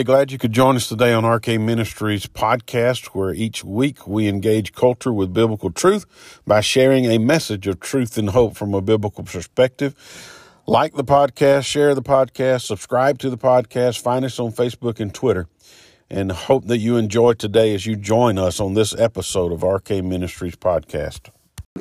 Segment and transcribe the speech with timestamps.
[0.00, 4.28] Hey, glad you could join us today on RK Ministries podcast, where each week we
[4.28, 6.06] engage culture with biblical truth
[6.46, 9.94] by sharing a message of truth and hope from a biblical perspective.
[10.66, 15.12] Like the podcast, share the podcast, subscribe to the podcast, find us on Facebook and
[15.12, 15.48] Twitter,
[16.08, 20.02] and hope that you enjoy today as you join us on this episode of RK
[20.02, 21.28] Ministries podcast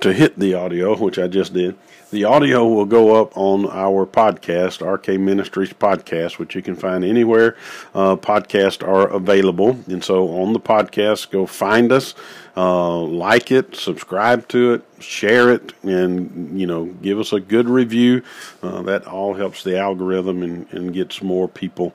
[0.01, 1.75] to hit the audio, which I just did,
[2.11, 7.03] the audio will go up on our podcast, RK Ministries podcast, which you can find
[7.03, 7.57] anywhere
[7.93, 9.77] uh, podcasts are available.
[9.87, 12.15] And so on the podcast, go find us,
[12.55, 17.67] uh, like it, subscribe to it, share it, and you know, give us a good
[17.67, 18.23] review.
[18.63, 21.93] Uh, that all helps the algorithm and, and gets more people.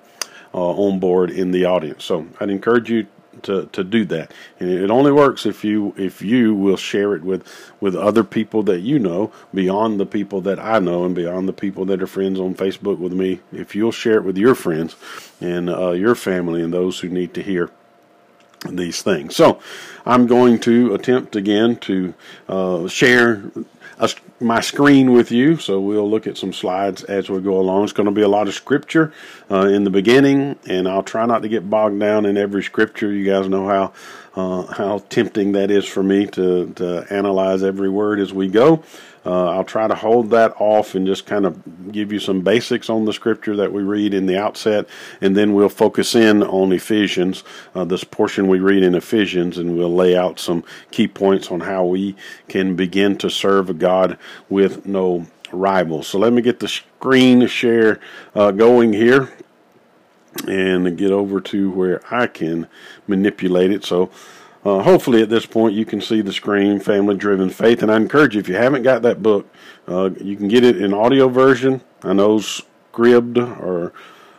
[0.56, 2.04] Uh, on board in the audience.
[2.04, 3.08] So I'd encourage you
[3.44, 4.32] to, to do that.
[4.58, 7.46] And it only works if you if you will share it with
[7.80, 11.52] with other people that you know beyond the people that I know and beyond the
[11.52, 13.40] people that are friends on Facebook with me.
[13.52, 14.96] If you'll share it with your friends
[15.40, 17.70] and uh, your family and those who need to hear
[18.68, 19.36] these things.
[19.36, 19.60] So
[20.06, 22.14] I'm going to attempt again to
[22.48, 23.50] uh, share
[23.98, 25.56] a, my screen with you.
[25.56, 27.84] So we'll look at some slides as we go along.
[27.84, 29.12] It's going to be a lot of scripture
[29.50, 33.12] uh, in the beginning, and I'll try not to get bogged down in every scripture.
[33.12, 33.92] You guys know how
[34.36, 38.82] uh, how tempting that is for me to to analyze every word as we go.
[39.26, 42.90] Uh, I'll try to hold that off and just kind of give you some basics
[42.90, 44.86] on the scripture that we read in the outset,
[45.20, 49.76] and then we'll focus in on Ephesians, uh, this portion we read in Ephesians, and
[49.76, 52.16] we'll lay out some key points on how we
[52.48, 56.06] can begin to serve God with no rivals.
[56.08, 58.00] So let me get the screen share
[58.34, 59.32] uh, going here
[60.48, 62.66] and get over to where I can
[63.06, 63.84] manipulate it.
[63.84, 64.10] So
[64.64, 67.82] uh, hopefully, at this point, you can see the screen, Family Driven Faith.
[67.82, 69.46] And I encourage you, if you haven't got that book,
[69.86, 71.82] uh, you can get it in audio version.
[72.02, 73.92] I know Scribd or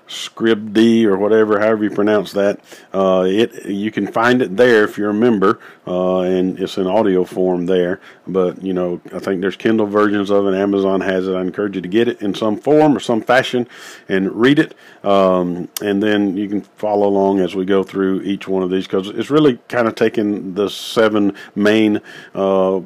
[0.07, 2.59] Scribd or whatever, however you pronounce that.
[2.93, 6.85] Uh, it you can find it there if you're a member, uh, and it's in
[6.85, 7.99] audio form there.
[8.27, 10.53] But you know, I think there's Kindle versions of it.
[10.53, 11.33] Amazon has it.
[11.33, 13.67] I encourage you to get it in some form or some fashion
[14.07, 18.47] and read it, um, and then you can follow along as we go through each
[18.47, 22.01] one of these because it's really kind of taking the seven main.
[22.33, 22.81] Uh,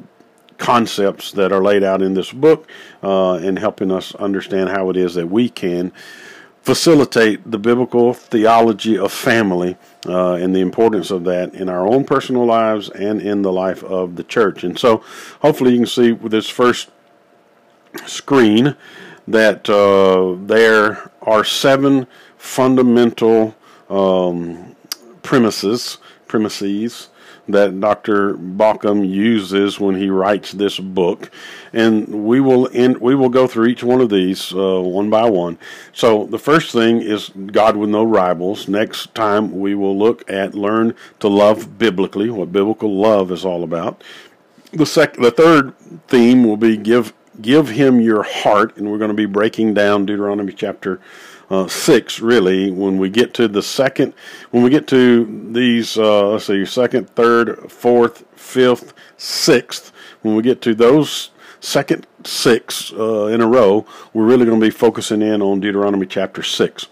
[0.60, 2.68] concepts that are laid out in this book
[3.02, 5.90] uh, and helping us understand how it is that we can
[6.62, 9.76] facilitate the biblical theology of family
[10.06, 13.82] uh, and the importance of that in our own personal lives and in the life
[13.84, 14.64] of the church.
[14.64, 15.02] And so,
[15.40, 16.90] hopefully, you can see with this first
[18.06, 18.76] screen
[19.26, 22.06] that uh, there are seven
[22.36, 23.54] fundamental
[23.88, 24.76] um,
[25.22, 27.09] premises premises
[27.52, 28.34] that Dr.
[28.34, 31.30] Baucham uses when he writes this book,
[31.72, 35.28] and we will end, we will go through each one of these uh, one by
[35.28, 35.58] one.
[35.92, 38.68] So the first thing is God with no rivals.
[38.68, 43.62] Next time we will look at learn to love biblically, what biblical love is all
[43.62, 44.02] about.
[44.72, 45.74] The sec- the third
[46.08, 47.12] theme will be give
[47.42, 51.00] give him your heart, and we're going to be breaking down Deuteronomy chapter
[51.50, 54.14] uh, six, really, when we get to the second,
[54.50, 59.92] when we get to these, uh, let's see, second, third, fourth, fifth, sixth,
[60.22, 61.29] when we get to those
[61.60, 66.06] second six uh, in a row, we're really going to be focusing in on Deuteronomy
[66.06, 66.86] chapter 6.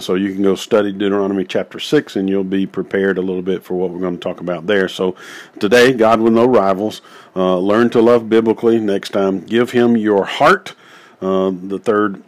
[0.00, 3.62] so you can go study Deuteronomy chapter 6 and you'll be prepared a little bit
[3.62, 4.88] for what we're going to talk about there.
[4.88, 5.14] So
[5.60, 7.00] today, God with no rivals.
[7.36, 8.78] Uh, learn to love biblically.
[8.80, 10.74] Next time, give Him your heart.
[11.20, 12.22] Uh, the third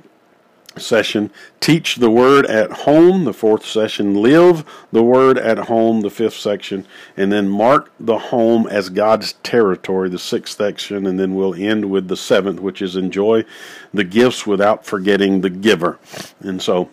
[0.77, 1.31] session.
[1.61, 4.15] Teach the word at home the fourth session.
[4.15, 6.87] Live the word at home the fifth section.
[7.17, 11.07] And then mark the home as god's territory the sixth section.
[11.07, 13.45] And then we'll end with the seventh which is enjoy
[13.93, 15.99] the gifts without forgetting the giver.
[16.41, 16.91] And so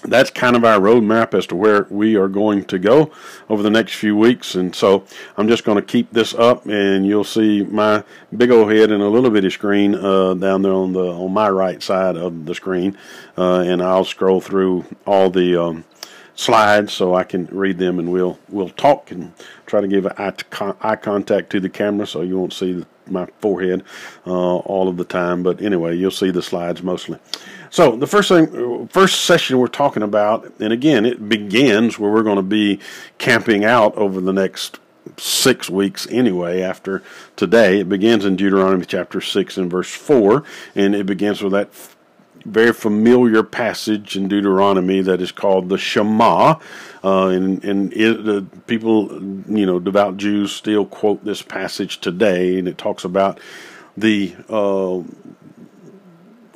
[0.00, 3.10] that's kind of our roadmap as to where we are going to go
[3.48, 4.54] over the next few weeks.
[4.54, 5.04] And so
[5.36, 8.04] I'm just going to keep this up, and you'll see my
[8.36, 11.48] big old head and a little bitty screen uh, down there on the on my
[11.48, 12.96] right side of the screen,
[13.36, 15.84] uh, and I'll scroll through all the um,
[16.34, 19.32] slides so I can read them, and we'll we'll talk and
[19.66, 20.32] try to give eye,
[20.80, 23.82] eye contact to the camera so you won't see my forehead
[24.26, 25.42] uh, all of the time.
[25.42, 27.18] But anyway, you'll see the slides mostly.
[27.70, 32.22] So the first thing, first session we're talking about, and again, it begins where we're
[32.22, 32.80] going to be
[33.18, 34.78] camping out over the next
[35.16, 37.02] six weeks anyway after
[37.36, 37.80] today.
[37.80, 40.44] It begins in Deuteronomy chapter 6 and verse 4,
[40.74, 41.70] and it begins with that
[42.44, 46.58] very familiar passage in Deuteronomy that is called the Shema.
[47.04, 49.12] Uh, and and it, uh, people,
[49.48, 53.38] you know, devout Jews still quote this passage today, and it talks about
[53.96, 55.02] the uh,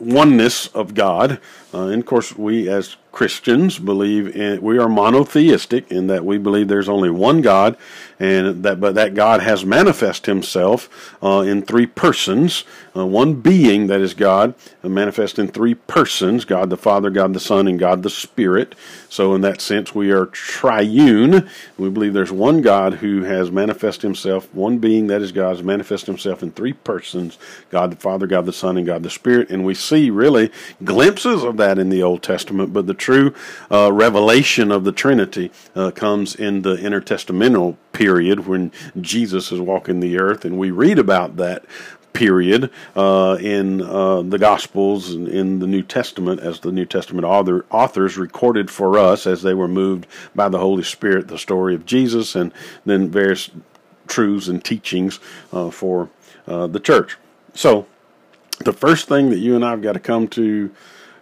[0.03, 1.41] oneness of God.
[1.73, 6.39] Uh, and of course, we as Christians believe in, we are monotheistic in that we
[6.39, 7.77] believe there's only one God
[8.19, 12.65] and that, but that God has manifest himself uh, in three persons,
[12.97, 17.35] uh, one being that is God, uh, manifest in three persons, God the Father, God
[17.35, 18.75] the Son, and God the Spirit.
[19.09, 21.51] So in that sense, we are triune.
[21.77, 25.63] We believe there's one God who has manifest himself, one being that is God has
[25.63, 27.39] manifest himself in three persons,
[27.71, 29.51] God the Father, God the Son, and God the Spirit.
[29.51, 30.51] And we see really
[30.83, 33.35] glimpses of that in the Old Testament, but the true
[33.71, 38.71] uh, revelation of the Trinity uh, comes in the intertestamental period when
[39.01, 41.65] Jesus is walking the earth, and we read about that
[42.13, 47.25] period uh, in uh, the Gospels and in the New Testament as the New Testament
[47.25, 51.75] author, authors recorded for us as they were moved by the Holy Spirit the story
[51.75, 52.53] of Jesus and
[52.85, 53.51] then various
[54.07, 55.19] truths and teachings
[55.53, 56.09] uh, for
[56.47, 57.17] uh, the church.
[57.55, 57.87] So,
[58.61, 60.71] the first thing that you and I have got to come to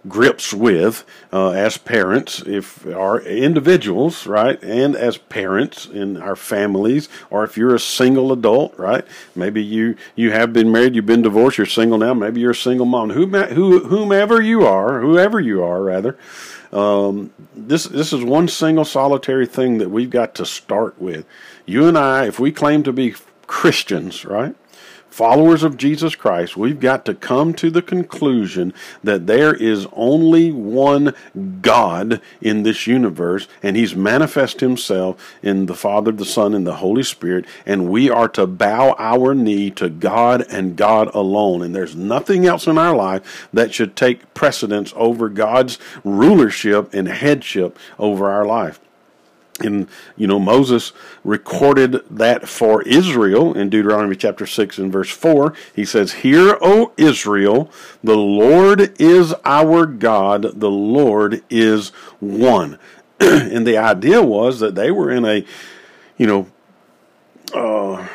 [0.08, 7.08] grips with uh, as parents, if our individuals, right, and as parents in our families,
[7.29, 9.05] or if you're a single adult, right,
[9.35, 12.55] maybe you you have been married, you've been divorced, you're single now, maybe you're a
[12.55, 16.17] single mom, who, who whomever you are, whoever you are, rather.
[16.73, 21.26] Um, this this is one single solitary thing that we've got to start with.
[21.67, 23.14] You and I, if we claim to be
[23.46, 24.55] Christians, right?
[25.11, 28.73] Followers of Jesus Christ, we've got to come to the conclusion
[29.03, 31.15] that there is only one
[31.61, 36.77] God in this universe, and He's manifest Himself in the Father, the Son, and the
[36.77, 41.63] Holy Spirit, and we are to bow our knee to God and God alone.
[41.63, 47.09] And there's nothing else in our life that should take precedence over God's rulership and
[47.09, 48.81] headship over our life
[49.61, 50.93] and you know Moses
[51.25, 56.93] recorded that for Israel in Deuteronomy chapter 6 and verse 4 he says hear O
[56.97, 57.71] Israel
[58.03, 61.91] the Lord is our God the Lord is
[62.21, 62.79] one.
[63.21, 65.45] And the idea was that they were in a
[66.17, 66.47] you know
[67.55, 68.06] uh,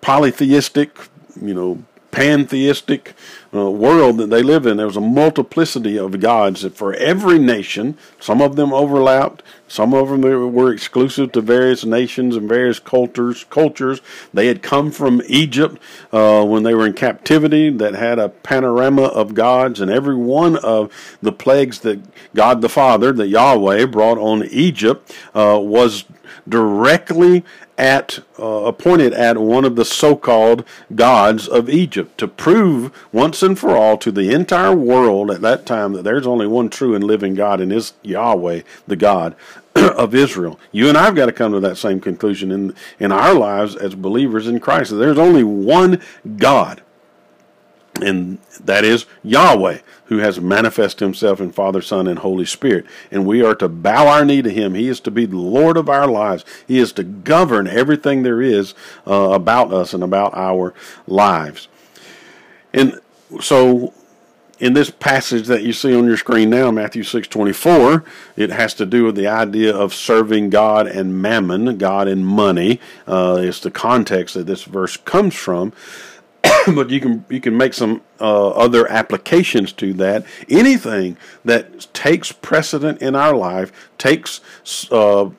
[0.00, 0.96] polytheistic
[1.40, 3.14] you know pantheistic
[3.54, 4.76] uh, world that they live in.
[4.78, 7.98] There was a multiplicity of gods that for every nation.
[8.18, 9.42] Some of them overlapped.
[9.68, 10.22] Some of them
[10.52, 13.44] were exclusive to various nations and various cultures.
[13.44, 14.00] Cultures
[14.32, 15.80] they had come from Egypt
[16.12, 17.70] uh, when they were in captivity.
[17.70, 22.00] That had a panorama of gods, and every one of the plagues that
[22.34, 26.04] God the Father, that Yahweh, brought on Egypt uh, was
[26.48, 27.44] directly
[27.78, 30.64] at uh, appointed at one of the so-called
[30.94, 35.66] gods of Egypt to prove once and for all to the entire world at that
[35.66, 39.34] time that there's only one true and living God and is Yahweh, the God
[39.74, 40.58] of Israel.
[40.70, 43.94] You and I've got to come to that same conclusion in in our lives as
[43.94, 44.90] believers in Christ.
[44.90, 46.00] That There's only one
[46.36, 46.82] God
[48.00, 52.86] and that is Yahweh, who has manifested himself in Father, Son, and Holy Spirit.
[53.10, 54.74] And we are to bow our knee to him.
[54.74, 56.44] He is to be the Lord of our lives.
[56.66, 58.74] He is to govern everything there is
[59.06, 60.72] uh, about us and about our
[61.06, 61.68] lives.
[62.72, 62.98] And
[63.40, 63.92] so
[64.58, 68.04] in this passage that you see on your screen now, Matthew 6:24,
[68.36, 72.80] it has to do with the idea of serving God and mammon, God and money.
[73.06, 75.72] Uh, it's the context that this verse comes from.
[76.74, 80.24] but you can you can make some uh, other applications to that.
[80.48, 84.40] Anything that takes precedent in our life takes
[84.90, 85.30] uh,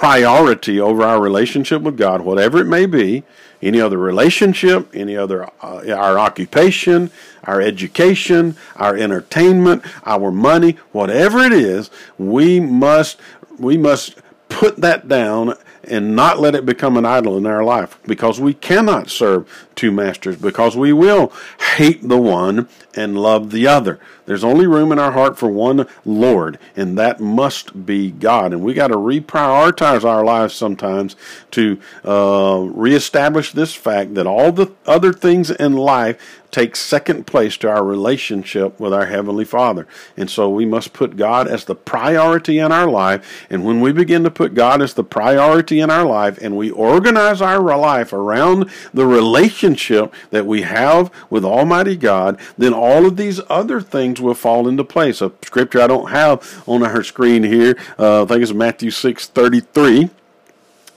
[0.00, 3.22] priority over our relationship with God, whatever it may be.
[3.60, 7.10] Any other relationship, any other uh, our occupation,
[7.44, 13.20] our education, our entertainment, our money, whatever it is, we must
[13.58, 14.14] we must
[14.48, 15.52] put that down
[15.84, 19.90] and not let it become an idol in our life because we cannot serve two
[19.90, 21.32] masters because we will
[21.76, 23.98] hate the one and love the other.
[24.26, 28.52] There's only room in our heart for one Lord, and that must be God.
[28.52, 31.16] And we got to reprioritize our lives sometimes
[31.52, 37.56] to uh, reestablish this fact that all the other things in life take second place
[37.58, 39.86] to our relationship with our Heavenly Father.
[40.16, 43.46] And so we must put God as the priority in our life.
[43.48, 46.70] And when we begin to put God as the priority in our life and we
[46.70, 53.16] organize our life around the relationship that we have with Almighty God, then all of
[53.16, 55.20] these other things will fall into place.
[55.20, 59.26] A scripture I don't have on our screen here, uh, I think it's Matthew 6
[59.28, 60.10] 33.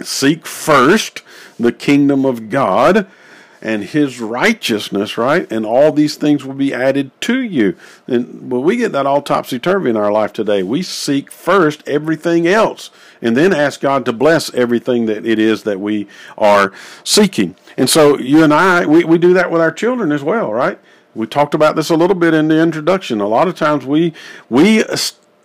[0.01, 1.21] Seek first
[1.59, 3.07] the kingdom of God
[3.63, 5.49] and his righteousness, right?
[5.49, 7.77] And all these things will be added to you.
[8.07, 11.81] And when we get that all topsy turvy in our life today, we seek first
[11.87, 12.91] everything else
[13.21, 16.73] and then ask God to bless everything that it is that we are
[17.05, 17.55] seeking.
[17.77, 20.77] And so you and I, we, we do that with our children as well, right?
[21.15, 23.21] We talked about this a little bit in the introduction.
[23.21, 24.13] A lot of times we
[24.49, 24.83] we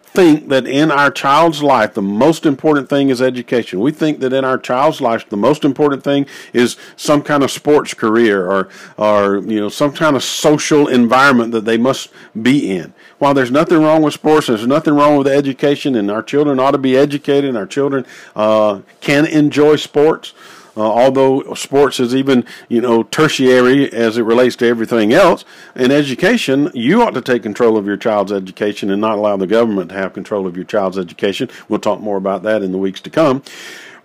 [0.08, 3.80] think that in our child's life the most important thing is education.
[3.80, 7.50] We think that in our child's life the most important thing is some kind of
[7.50, 12.10] sports career or or you know some kind of social environment that they must
[12.40, 12.92] be in.
[13.18, 16.70] While there's nothing wrong with sports, there's nothing wrong with education, and our children ought
[16.72, 20.34] to be educated, and our children uh, can enjoy sports.
[20.78, 25.44] Uh, although sports is even you know tertiary as it relates to everything else
[25.74, 29.46] in education you ought to take control of your child's education and not allow the
[29.46, 31.50] government to have control of your child's education.
[31.68, 33.42] We'll talk more about that in the weeks to come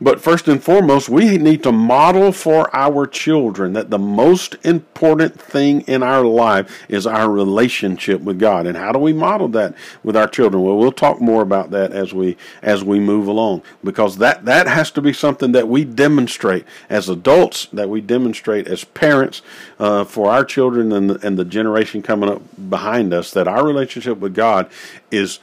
[0.03, 5.39] but first and foremost, we need to model for our children that the most important
[5.39, 8.67] thing in our life is our relationship with God.
[8.67, 10.61] And how do we model that with our children?
[10.61, 14.67] Well, we'll talk more about that as we as we move along because that that
[14.67, 19.41] has to be something that we demonstrate as adults, that we demonstrate as parents
[19.79, 23.65] uh, for our children and the, and the generation coming up behind us that our
[23.65, 24.69] relationship with God
[25.11, 25.39] is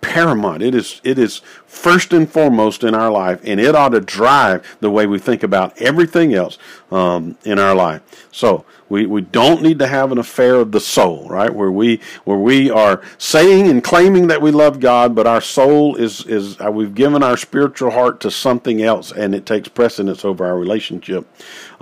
[0.00, 0.62] paramount.
[0.62, 4.66] It is it is first and foremost in our life, and it ought to drive
[4.80, 6.58] the way we think about everything else
[6.90, 8.02] um, in our life.
[8.30, 11.52] So we, we don't need to have an affair of the soul, right?
[11.52, 15.96] Where we where we are saying and claiming that we love God, but our soul
[15.96, 20.24] is is uh, we've given our spiritual heart to something else, and it takes precedence
[20.24, 21.26] over our relationship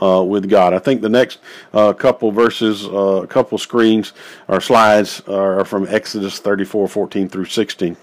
[0.02, 0.74] uh, with God.
[0.74, 1.38] I think the next
[1.72, 4.12] uh, couple verses, a uh, couple screens
[4.48, 7.96] or slides are from Exodus 34, 14 through 16.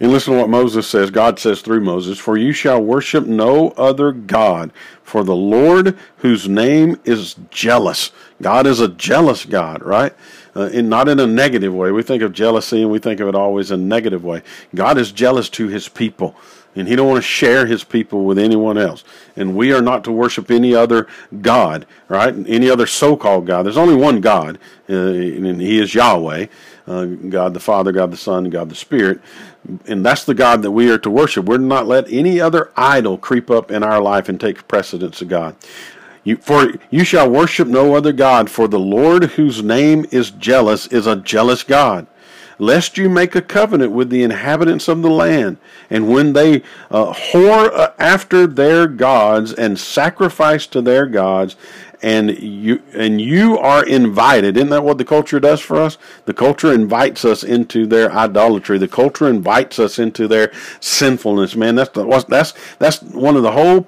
[0.00, 1.10] And listen to what Moses says.
[1.10, 4.70] God says through Moses, For you shall worship no other God,
[5.02, 8.12] for the Lord whose name is jealous.
[8.40, 10.14] God is a jealous God, right?
[10.54, 11.90] Uh, in, not in a negative way.
[11.90, 14.42] We think of jealousy and we think of it always in a negative way.
[14.74, 16.36] God is jealous to his people
[16.78, 19.02] and he don't want to share his people with anyone else.
[19.36, 21.08] And we are not to worship any other
[21.42, 22.32] God, right?
[22.46, 23.64] Any other so-called God.
[23.64, 24.58] There's only one God,
[24.88, 26.46] uh, and he is Yahweh,
[26.86, 29.20] uh, God the Father, God the Son, God the Spirit.
[29.86, 31.46] And that's the God that we are to worship.
[31.46, 35.28] We're not let any other idol creep up in our life and take precedence of
[35.28, 35.56] God.
[36.22, 40.86] You, for you shall worship no other God, for the Lord whose name is jealous
[40.86, 42.06] is a jealous God
[42.58, 45.58] lest you make a covenant with the inhabitants of the land.
[45.90, 51.56] And when they uh, whore uh, after their gods and sacrifice to their gods,
[52.02, 54.56] and you and you are invited.
[54.56, 55.98] Isn't that what the culture does for us?
[56.26, 58.78] The culture invites us into their idolatry.
[58.78, 61.56] The culture invites us into their sinfulness.
[61.56, 63.86] Man, that's the, that's that's one of the whole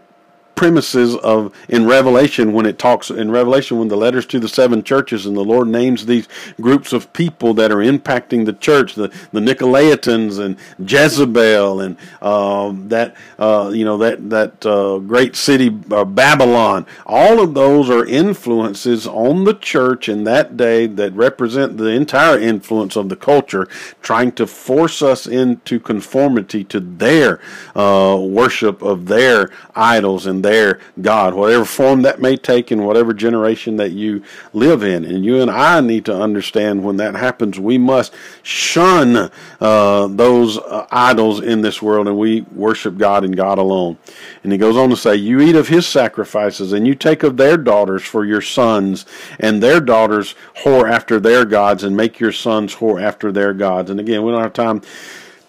[0.60, 4.82] premises of in Revelation when it talks in Revelation when the letters to the seven
[4.82, 6.28] churches and the Lord names these
[6.60, 12.74] groups of people that are impacting the church, the, the Nicolaitans and Jezebel and uh,
[12.88, 16.84] that uh, you know that that uh, great city uh, Babylon.
[17.06, 22.38] All of those are influences on the church in that day that represent the entire
[22.38, 23.66] influence of the culture,
[24.02, 27.40] trying to force us into conformity to their
[27.74, 30.49] uh, worship of their idols and their
[31.00, 35.04] God, whatever form that may take in whatever generation that you live in.
[35.04, 39.30] And you and I need to understand when that happens, we must shun
[39.60, 43.98] uh, those uh, idols in this world and we worship God and God alone.
[44.42, 47.36] And he goes on to say, You eat of his sacrifices and you take of
[47.36, 49.06] their daughters for your sons,
[49.38, 53.90] and their daughters whore after their gods, and make your sons whore after their gods.
[53.90, 54.82] And again, we don't have time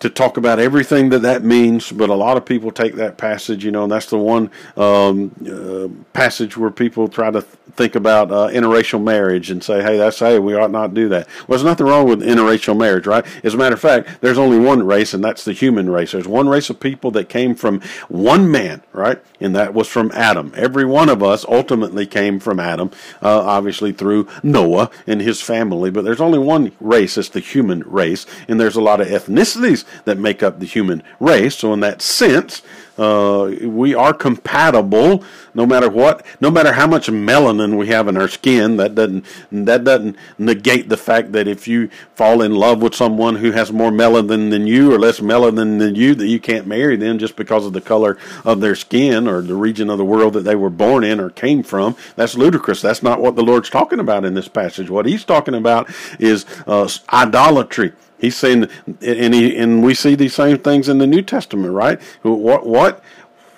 [0.01, 3.63] to talk about everything that that means, but a lot of people take that passage,
[3.63, 8.31] you know, and that's the one um, uh, passage where people try to think about
[8.31, 11.27] uh, interracial marriage and say, hey, that's, hey, we ought not do that.
[11.47, 13.23] Well, there's nothing wrong with interracial marriage, right?
[13.43, 16.11] As a matter of fact, there's only one race, and that's the human race.
[16.11, 17.79] There's one race of people that came from
[18.09, 19.21] one man, right?
[19.39, 20.51] And that was from Adam.
[20.55, 22.89] Every one of us ultimately came from Adam,
[23.21, 27.81] uh, obviously through Noah and his family, but there's only one race, it's the human
[27.81, 31.57] race, and there's a lot of ethnicities that make up the human race.
[31.57, 32.61] So, in that sense,
[32.97, 38.17] uh, we are compatible no matter what, no matter how much melanin we have in
[38.17, 38.77] our skin.
[38.77, 43.37] That doesn't that doesn't negate the fact that if you fall in love with someone
[43.37, 46.95] who has more melanin than you or less melanin than you, that you can't marry
[46.95, 50.33] them just because of the color of their skin or the region of the world
[50.33, 51.95] that they were born in or came from.
[52.15, 52.81] That's ludicrous.
[52.81, 54.89] That's not what the Lord's talking about in this passage.
[54.89, 57.93] What He's talking about is uh, idolatry.
[58.21, 58.69] He's saying,
[59.01, 61.99] and he, and we see these same things in the New Testament, right?
[62.21, 63.03] What what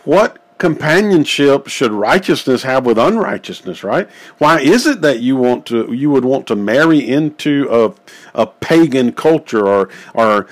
[0.05, 4.09] what companionship should righteousness have with unrighteousness, right?
[4.37, 7.93] Why is it that you want to you would want to marry into a
[8.33, 10.47] a pagan culture or or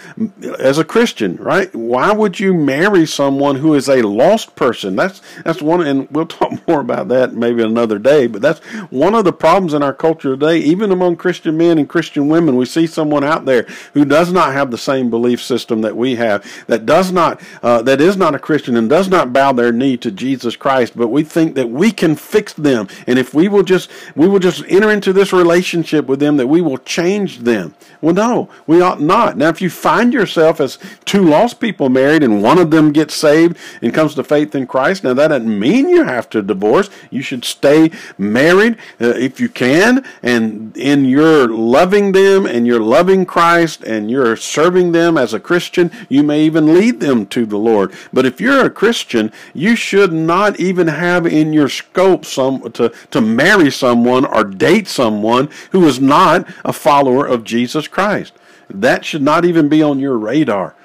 [0.59, 1.73] as a Christian, right?
[1.75, 4.95] Why would you marry someone who is a lost person?
[4.95, 8.59] That's that's one and we'll talk more about that maybe another day, but that's
[8.89, 12.55] one of the problems in our culture today, even among Christian men and Christian women.
[12.55, 16.15] We see someone out there who does not have the same belief system that we
[16.15, 19.71] have, that does not uh, that is not a Christian and does not bow their
[19.71, 22.87] knee to Jesus Christ, but we think that we can fix them.
[23.07, 26.47] And if we will just we will just enter into this relationship with them that
[26.47, 27.70] we will change them.
[28.01, 29.37] Well, no, we ought not.
[29.37, 33.13] Now, if you find yourself as two lost people married and one of them gets
[33.13, 36.89] saved and comes to faith in Christ, now that doesn't mean you have to divorce.
[37.11, 42.81] You should stay married uh, if you can, and in your loving them and you're
[42.81, 47.45] loving Christ and you're serving them as a Christian, you may even lead them to
[47.45, 47.93] the Lord.
[48.11, 52.91] But if you're a Christian, you should not even have in your scope some to,
[53.11, 58.33] to marry someone or date someone who is not a follower of Jesus Christ.
[58.69, 60.75] That should not even be on your radar.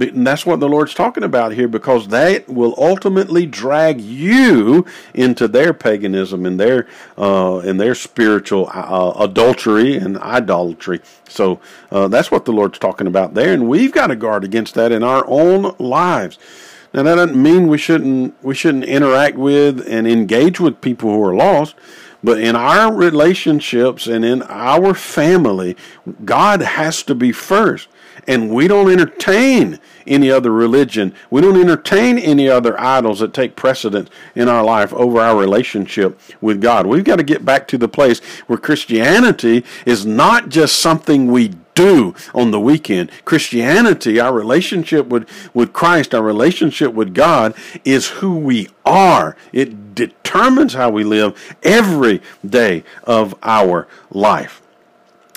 [0.00, 5.46] And that's what the Lord's talking about here because that will ultimately drag you into
[5.46, 11.00] their paganism and their uh, and their spiritual uh, adultery and idolatry.
[11.28, 11.60] So
[11.92, 14.90] uh, that's what the Lord's talking about there, and we've got to guard against that
[14.90, 16.36] in our own lives.
[16.92, 21.22] Now that doesn't mean we shouldn't we shouldn't interact with and engage with people who
[21.22, 21.76] are lost.
[22.26, 25.76] But in our relationships and in our family,
[26.24, 27.86] God has to be first.
[28.26, 29.78] And we don't entertain
[30.08, 31.14] any other religion.
[31.30, 36.18] We don't entertain any other idols that take precedence in our life over our relationship
[36.40, 36.88] with God.
[36.88, 38.18] We've got to get back to the place
[38.48, 43.12] where Christianity is not just something we do on the weekend.
[43.24, 47.54] Christianity, our relationship with, with Christ, our relationship with God,
[47.84, 49.36] is who we are.
[49.52, 54.60] It determines how we live every day of our life.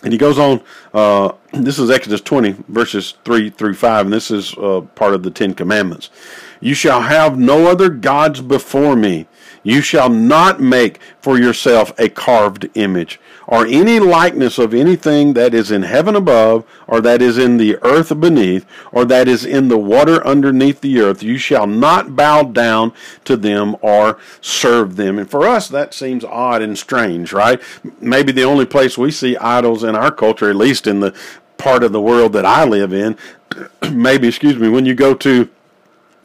[0.01, 0.61] And he goes on,
[0.93, 5.23] uh, this is Exodus 20, verses 3 through 5, and this is uh, part of
[5.23, 6.09] the Ten Commandments.
[6.61, 9.27] You shall have no other gods before me.
[9.63, 15.53] You shall not make for yourself a carved image, or any likeness of anything that
[15.53, 19.67] is in heaven above, or that is in the earth beneath, or that is in
[19.67, 21.23] the water underneath the earth.
[21.23, 22.93] You shall not bow down
[23.25, 25.19] to them or serve them.
[25.19, 27.61] And for us, that seems odd and strange, right?
[27.99, 31.17] Maybe the only place we see idols in our culture, at least in the
[31.57, 33.17] part of the world that I live in,
[33.91, 35.49] maybe, excuse me, when you go to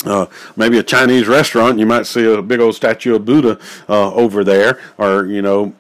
[0.04, 4.12] uh, maybe a Chinese restaurant, you might see a big old statue of Buddha uh,
[4.14, 5.74] over there, or you know,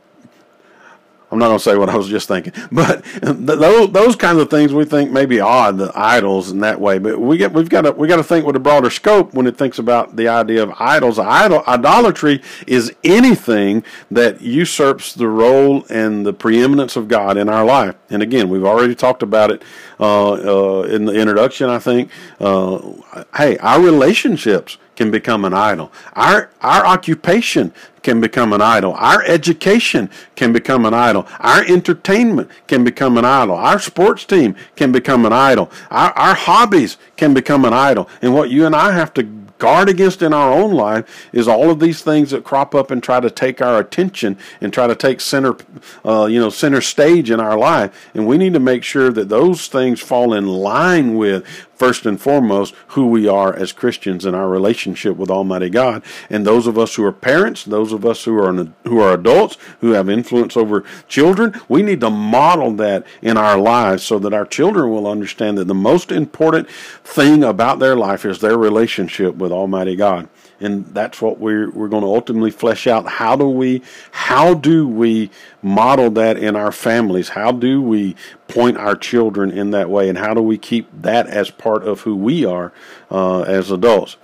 [1.34, 4.48] I'm not going to say what I was just thinking, but those those kinds of
[4.48, 6.98] things we think may be odd, the idols in that way.
[6.98, 9.48] But we get we've got to we got to think with a broader scope when
[9.48, 11.18] it thinks about the idea of idols.
[11.18, 17.64] Idol idolatry is anything that usurps the role and the preeminence of God in our
[17.64, 17.96] life.
[18.10, 19.62] And again, we've already talked about it
[19.98, 21.68] uh, uh, in the introduction.
[21.68, 22.10] I think.
[22.38, 25.92] Uh, hey, our relationships can become an idol.
[26.14, 28.94] Our our occupation can become an idol.
[28.94, 31.26] Our education can become an idol.
[31.40, 33.56] Our entertainment can become an idol.
[33.56, 35.70] Our sports team can become an idol.
[35.90, 38.08] Our, our hobbies can become an idol.
[38.22, 39.22] And what you and I have to
[39.58, 43.02] guard against in our own life is all of these things that crop up and
[43.02, 45.56] try to take our attention and try to take center,
[46.04, 48.10] uh, you know, center stage in our life.
[48.14, 52.20] And we need to make sure that those things fall in line with first and
[52.20, 56.02] foremost who we are as Christians in our relationship with Almighty God.
[56.30, 58.52] And those of us who are parents, those of us who are
[58.84, 63.58] who are adults, who have influence over children, we need to model that in our
[63.58, 68.24] lives so that our children will understand that the most important thing about their life
[68.24, 70.28] is their relationship with Almighty God
[70.60, 73.06] and that's what we're we're going to ultimately flesh out.
[73.06, 75.30] How do we how do we
[75.62, 77.30] model that in our families?
[77.30, 78.16] How do we
[78.48, 80.08] point our children in that way?
[80.08, 82.72] And how do we keep that as part of who we are
[83.10, 84.16] uh, as adults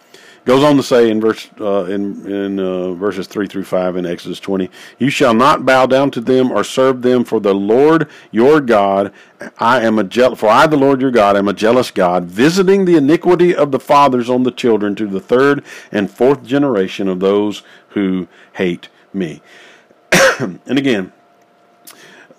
[0.51, 4.05] goes on to say in verse uh, in in uh, verses three through five in
[4.05, 8.09] Exodus twenty, you shall not bow down to them or serve them, for the Lord
[8.33, 9.13] your God,
[9.59, 10.41] I am a jealous.
[10.41, 13.79] For I, the Lord your God, am a jealous God, visiting the iniquity of the
[13.79, 19.43] fathers on the children to the third and fourth generation of those who hate me.
[20.41, 21.13] and again,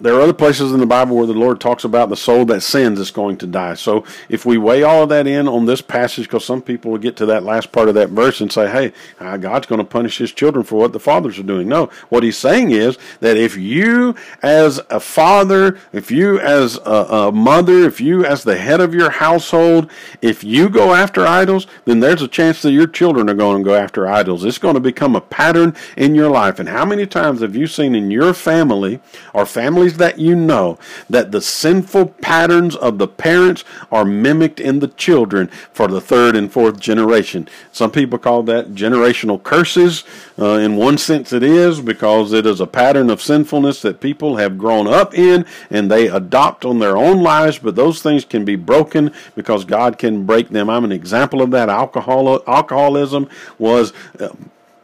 [0.02, 2.62] there are other places in the Bible where the Lord talks about the soul that
[2.62, 3.76] sins is going to die.
[3.76, 6.98] So if we weigh all of that in on this passage, because some people will
[6.98, 9.86] get to that last part of that verse and say, hey, uh, God's going to
[9.86, 11.68] punish his children for what the fathers are doing.
[11.68, 17.06] No, what he's saying is that if you as a father, if you as a,
[17.30, 19.90] a mother, if you as the head of your household,
[20.22, 23.64] if you go after idols, then there's a chance that your children are going to
[23.64, 24.44] go after idols.
[24.44, 26.60] It's going to become a pattern in your life.
[26.60, 29.00] And how many times have you seen in your family
[29.34, 30.78] or families that you know
[31.10, 36.36] that the sinful patterns of the parents are mimicked in the children for the third
[36.36, 37.48] and fourth generation.
[37.72, 40.04] Some people call that generational curses.
[40.38, 44.38] Uh, in one sense, it is because it is a pattern of sinfulness that people
[44.38, 48.46] have grown up in and they adopt on their own lives, but those things can
[48.46, 50.70] be broken because God can break them.
[50.70, 51.70] I'm an example of that.
[51.70, 53.94] Alcohol, alcoholism was.
[54.20, 54.30] Uh,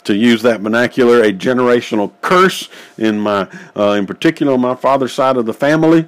[0.07, 5.13] to use that vernacular, a generational curse in my, uh, in particular, on my father's
[5.13, 6.07] side of the family.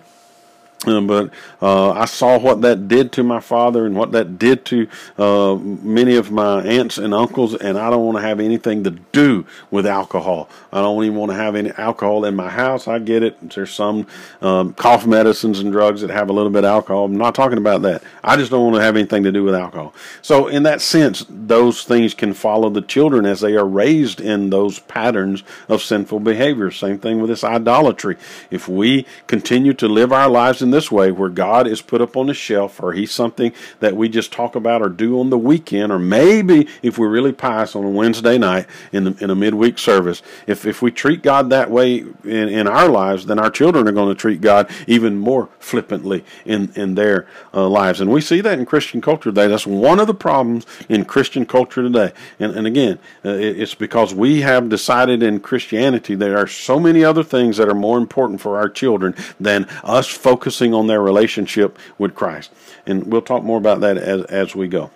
[0.86, 1.30] Um, but
[1.62, 4.88] uh, I saw what that did to my father and what that did to
[5.18, 8.92] uh, many of my aunts and uncles, and I don't want to have anything to
[8.92, 10.48] do with alcohol.
[10.72, 12.88] I don't even want to have any alcohol in my house.
[12.88, 13.50] I get it.
[13.50, 14.08] There's some
[14.42, 17.06] um, cough medicines and drugs that have a little bit of alcohol.
[17.06, 18.02] I'm not talking about that.
[18.24, 19.94] I just don't want to have anything to do with alcohol.
[20.22, 24.50] So, in that sense, those things can follow the children as they are raised in
[24.50, 26.72] those patterns of sinful behavior.
[26.72, 28.16] Same thing with this idolatry.
[28.50, 32.00] If we continue to live our lives in in this way where God is put
[32.00, 35.32] up on a shelf or he's something that we just talk about or do on
[35.32, 39.32] the weekend or maybe if we're really pious on a Wednesday night in the, in
[39.32, 40.22] a midweek service.
[40.46, 43.92] If if we treat God that way in, in our lives then our children are
[43.92, 48.00] going to treat God even more flippantly in in their uh, lives.
[48.00, 49.48] And we see that in Christian culture today.
[49.48, 52.14] That's one of the problems in Christian culture today.
[52.40, 56.80] And and again uh, it, it's because we have decided in Christianity there are so
[56.80, 60.88] many other things that are more important for our children than us focusing focusing on
[60.88, 62.52] their relationship with Christ.
[62.86, 64.92] And we'll talk more about that as, as we go.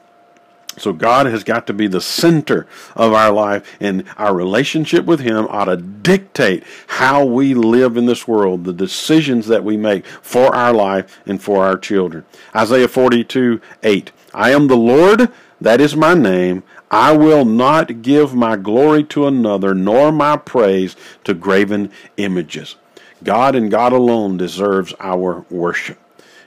[0.77, 5.19] So God has got to be the center of our life, and our relationship with
[5.19, 10.05] Him ought to dictate how we live in this world, the decisions that we make
[10.05, 12.25] for our life and for our children.
[12.55, 14.11] Isaiah 42 8.
[14.33, 16.63] I am the Lord, that is my name.
[16.89, 22.75] I will not give my glory to another, nor my praise to graven images.
[23.23, 25.99] God and God alone deserves our worship.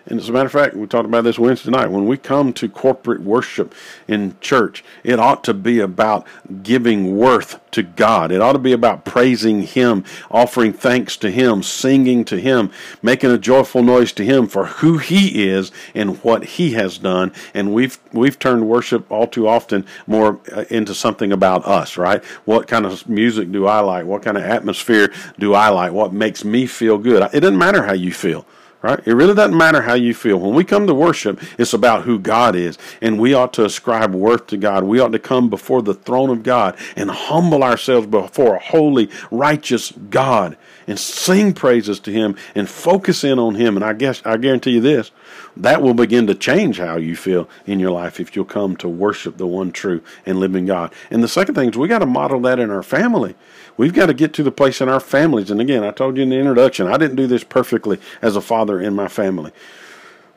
[0.09, 1.91] And as a matter of fact, we talked about this Wednesday night.
[1.91, 3.75] When we come to corporate worship
[4.07, 6.25] in church, it ought to be about
[6.63, 8.31] giving worth to God.
[8.31, 12.71] It ought to be about praising Him, offering thanks to Him, singing to Him,
[13.03, 17.33] making a joyful noise to Him for who He is and what He has done.
[17.53, 22.25] And we've we've turned worship all too often more uh, into something about us, right?
[22.45, 24.07] What kind of music do I like?
[24.07, 25.93] What kind of atmosphere do I like?
[25.93, 27.29] What makes me feel good?
[27.35, 28.47] It doesn't matter how you feel.
[28.87, 29.01] Right?
[29.05, 30.39] It really doesn't matter how you feel.
[30.39, 34.15] When we come to worship, it's about who God is, and we ought to ascribe
[34.15, 34.85] worth to God.
[34.85, 39.11] We ought to come before the throne of God and humble ourselves before a holy,
[39.33, 43.77] righteous God and sing praises to Him and focus in on Him.
[43.77, 45.11] And I guess I guarantee you this
[45.57, 48.89] that will begin to change how you feel in your life if you'll come to
[48.89, 50.93] worship the one true and living God.
[51.11, 53.35] And the second thing is we got to model that in our family.
[53.77, 55.51] We've got to get to the place in our families.
[55.51, 58.41] And again, I told you in the introduction, I didn't do this perfectly as a
[58.41, 59.53] father in my family.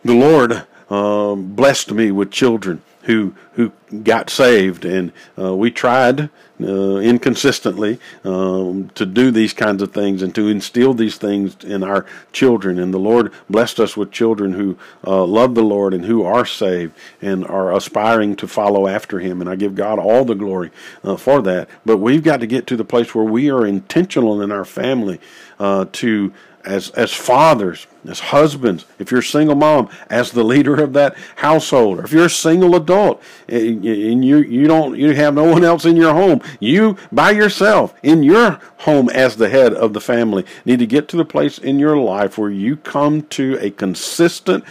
[0.03, 3.71] The Lord um, blessed me with children who who
[4.03, 6.29] got saved, and uh, we tried
[6.61, 11.81] uh, inconsistently um, to do these kinds of things and to instill these things in
[11.81, 12.77] our children.
[12.77, 16.45] And the Lord blessed us with children who uh, love the Lord and who are
[16.45, 19.41] saved and are aspiring to follow after Him.
[19.41, 20.69] And I give God all the glory
[21.03, 21.67] uh, for that.
[21.83, 25.19] But we've got to get to the place where we are intentional in our family
[25.59, 26.31] uh, to
[26.65, 31.15] as as fathers, as husbands, if you're a single mom, as the leader of that
[31.37, 35.45] household, or if you're a single adult eh, and you you don't you have no
[35.45, 39.93] one else in your home, you by yourself in your home as the head of
[39.93, 43.57] the family need to get to the place in your life where you come to
[43.61, 44.63] a consistent,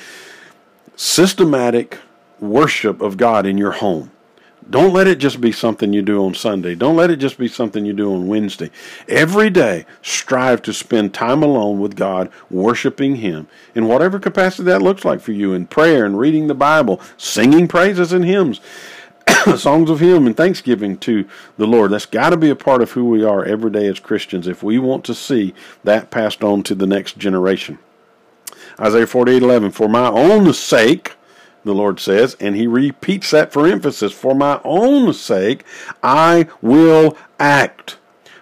[0.96, 1.98] systematic
[2.40, 4.10] worship of God in your home.
[4.70, 6.74] Don't let it just be something you do on Sunday.
[6.74, 8.70] Don't let it just be something you do on Wednesday.
[9.08, 14.82] Every day, strive to spend time alone with God, worshiping Him in whatever capacity that
[14.82, 18.60] looks like for you in prayer and reading the Bible, singing praises and hymns,
[19.56, 21.26] songs of Him and thanksgiving to
[21.56, 21.92] the Lord.
[21.92, 24.62] That's got to be a part of who we are every day as Christians if
[24.62, 25.54] we want to see
[25.84, 27.78] that passed on to the next generation.
[28.78, 31.14] Isaiah 48 11, For my own sake,
[31.64, 34.12] the Lord says, and he repeats that for emphasis.
[34.12, 35.64] For my own sake,
[36.02, 37.98] I will act.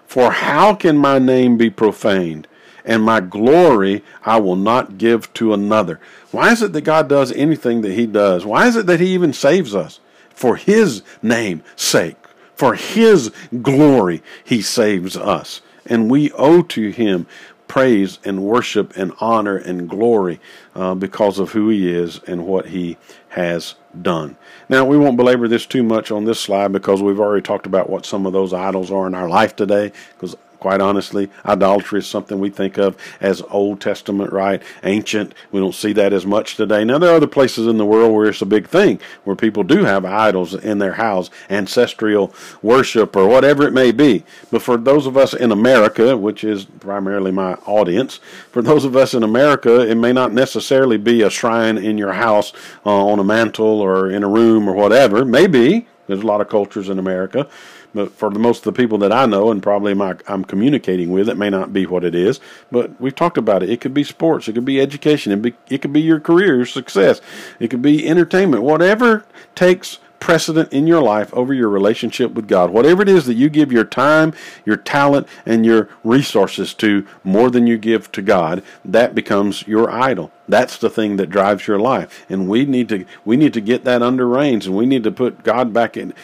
[0.06, 2.46] For how can my name be profaned?
[2.86, 6.00] and my glory I will not give to another.
[6.30, 8.46] Why is it that God does anything that He does?
[8.46, 10.00] Why is it that He even saves us?
[10.30, 12.16] For His name's sake,
[12.54, 15.60] for His glory, He saves us.
[15.84, 17.26] And we owe to Him
[17.68, 20.40] praise and worship and honor and glory
[20.74, 22.96] uh, because of who He is and what He
[23.28, 24.36] has done.
[24.68, 27.90] Now, we won't belabor this too much on this slide because we've already talked about
[27.90, 31.30] what some of those idols are in our life today, because quite honestly.
[31.44, 34.62] Idolatry is something we think of as Old Testament, right?
[34.82, 35.34] Ancient.
[35.52, 36.84] We don't see that as much today.
[36.84, 39.62] Now, there are other places in the world where it's a big thing, where people
[39.62, 44.24] do have idols in their house, ancestral worship, or whatever it may be.
[44.50, 48.16] But for those of us in America, which is primarily my audience,
[48.50, 52.12] for those of us in America, it may not necessarily be a shrine in your
[52.12, 52.52] house
[52.84, 55.24] uh, on a mantle or in a room or whatever.
[55.24, 55.86] Maybe.
[56.06, 57.48] There's a lot of cultures in America
[57.96, 61.10] but for the most of the people that I know and probably my, I'm communicating
[61.10, 62.40] with, it may not be what it is.
[62.70, 63.70] But we've talked about it.
[63.70, 64.48] It could be sports.
[64.48, 65.32] It could be education.
[65.32, 67.22] It, be, it could be your career, your success.
[67.58, 68.62] It could be entertainment.
[68.62, 72.70] Whatever takes precedent in your life over your relationship with God.
[72.70, 77.50] Whatever it is that you give your time, your talent, and your resources to more
[77.50, 80.32] than you give to God, that becomes your idol.
[80.48, 82.24] That's the thing that drives your life.
[82.28, 85.10] And we need to we need to get that under reins and we need to
[85.10, 86.14] put God back in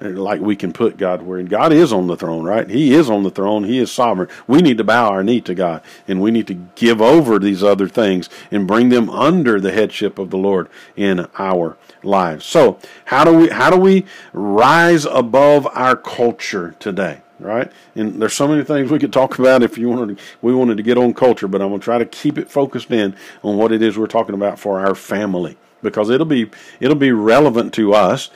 [0.00, 2.68] like we can put God where God is on the throne, right?
[2.68, 3.64] He is on the throne.
[3.64, 4.28] He is sovereign.
[4.46, 7.62] We need to bow our knee to God and we need to give over these
[7.62, 12.46] other things and bring them under the headship of the Lord in our lives.
[12.46, 17.22] So, how do we how do we rise above our culture today?
[17.40, 20.18] Right, and there's so many things we could talk about if you wanted.
[20.18, 22.90] To, we wanted to get on culture, but I'm gonna try to keep it focused
[22.90, 26.96] in on what it is we're talking about for our family because it'll be it'll
[26.96, 28.30] be relevant to us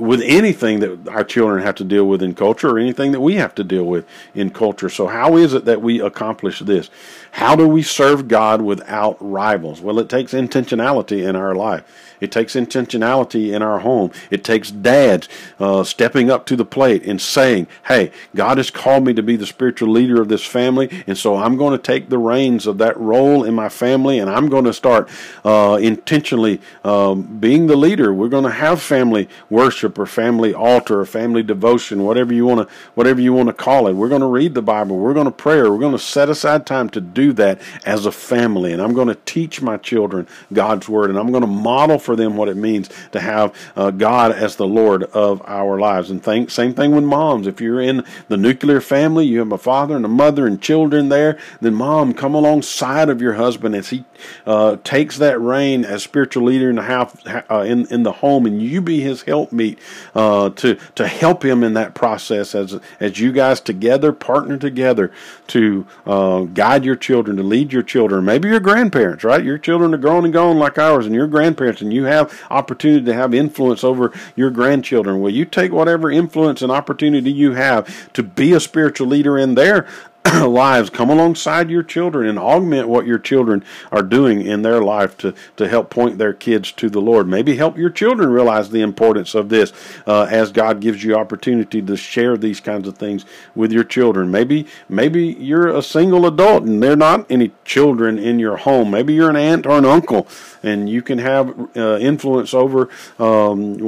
[0.00, 3.34] with anything that our children have to deal with in culture or anything that we
[3.34, 4.88] have to deal with in culture.
[4.88, 6.90] So, how is it that we accomplish this?
[7.32, 9.80] How do we serve God without rivals?
[9.80, 11.84] Well, it takes intentionality in our life.
[12.20, 14.10] It takes intentionality in our home.
[14.30, 19.06] It takes dads uh, stepping up to the plate and saying, Hey, God has called
[19.06, 22.08] me to be the spiritual leader of this family, and so I'm going to take
[22.08, 25.08] the reins of that role in my family and I'm going to start
[25.44, 28.12] uh, intentionally um, being the leader.
[28.12, 32.68] We're going to have family worship or family altar or family devotion, whatever you want
[32.68, 33.94] to whatever you want to call it.
[33.94, 34.98] We're going to read the Bible.
[34.98, 35.62] We're going to pray.
[35.62, 39.08] We're going to set aside time to do that as a family, and I'm going
[39.08, 42.48] to teach my children God's word, and I'm going to model for for them what
[42.48, 46.10] it means to have uh, God as the Lord of our lives.
[46.10, 47.46] And think, same thing with moms.
[47.46, 51.08] If you're in the nuclear family, you have a father and a mother and children
[51.08, 54.04] there, then mom, come alongside of your husband as he
[54.46, 58.46] uh, takes that reign as spiritual leader in the house, uh, in in the home,
[58.46, 59.78] and you be his helpmeet
[60.14, 65.12] uh, to to help him in that process as as you guys together partner together
[65.48, 68.24] to uh, guide your children, to lead your children.
[68.24, 69.44] Maybe your grandparents, right?
[69.44, 73.04] Your children are grown and gone like ours, and your grandparents, and you have opportunity
[73.04, 75.20] to have influence over your grandchildren.
[75.20, 79.54] Will you take whatever influence and opportunity you have to be a spiritual leader in
[79.54, 79.86] their
[80.48, 85.16] lives come alongside your children and augment what your children are doing in their life
[85.18, 87.26] to, to help point their kids to the Lord.
[87.26, 89.72] Maybe help your children realize the importance of this
[90.06, 94.30] uh, as God gives you opportunity to share these kinds of things with your children.
[94.30, 98.90] Maybe maybe you're a single adult and there are not any children in your home.
[98.90, 100.26] Maybe you're an aunt or an uncle
[100.62, 102.88] and you can have uh, influence over
[103.18, 103.78] um,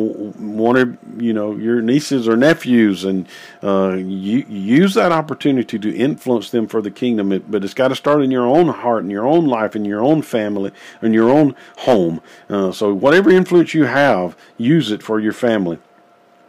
[0.56, 3.28] one of you know your nieces or nephews and
[3.62, 7.44] uh, you use that opportunity to influence influence them for the kingdom.
[7.48, 10.02] But it's got to start in your own heart, in your own life, in your
[10.02, 12.20] own family, in your own home.
[12.48, 15.78] Uh, so whatever influence you have, use it for your family.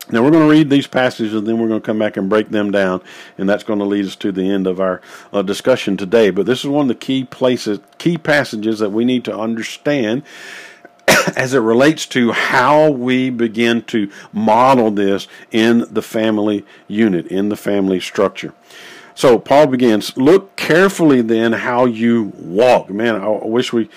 [0.09, 2.29] Now we're going to read these passages and then we're going to come back and
[2.29, 3.01] break them down,
[3.37, 6.29] and that's going to lead us to the end of our uh, discussion today.
[6.29, 10.23] But this is one of the key places, key passages that we need to understand
[11.37, 17.47] as it relates to how we begin to model this in the family unit, in
[17.47, 18.53] the family structure.
[19.15, 22.89] So Paul begins, look carefully then how you walk.
[22.89, 23.89] Man, I wish we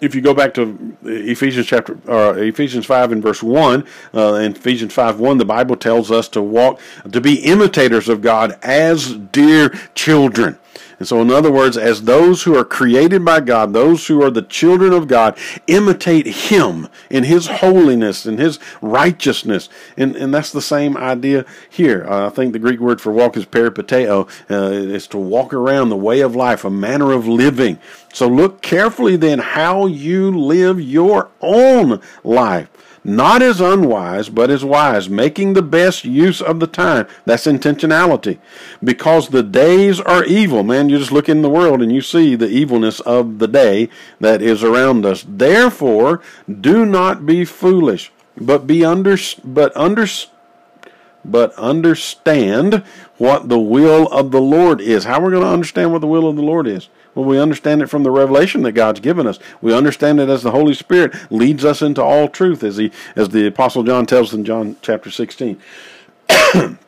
[0.00, 4.52] if you go back to Ephesians chapter uh, Ephesians five and verse one, uh, in
[4.52, 6.80] Ephesians five one, the Bible tells us to walk
[7.12, 10.58] to be imitators of God as dear children.
[11.00, 14.30] And so, in other words, as those who are created by God, those who are
[14.30, 15.36] the children of God,
[15.66, 19.70] imitate Him in His holiness and His righteousness.
[19.96, 22.06] And, and that's the same idea here.
[22.06, 24.28] Uh, I think the Greek word for walk is peripateo.
[24.50, 27.78] Uh, it's to walk around the way of life, a manner of living.
[28.12, 32.68] So look carefully then how you live your own life
[33.02, 37.06] not as unwise, but as wise, making the best use of the time.
[37.24, 38.38] That's intentionality.
[38.82, 40.62] Because the days are evil.
[40.62, 43.88] Man, you just look in the world and you see the evilness of the day
[44.20, 45.24] that is around us.
[45.26, 50.06] Therefore, do not be foolish, but be under, but under,
[51.24, 52.84] but understand
[53.16, 55.04] what the will of the Lord is.
[55.04, 56.88] How we're going to understand what the will of the Lord is?
[57.14, 59.38] Well, we understand it from the revelation that God's given us.
[59.60, 63.30] We understand it as the Holy Spirit leads us into all truth, as he, as
[63.30, 65.60] the Apostle John tells in John chapter sixteen.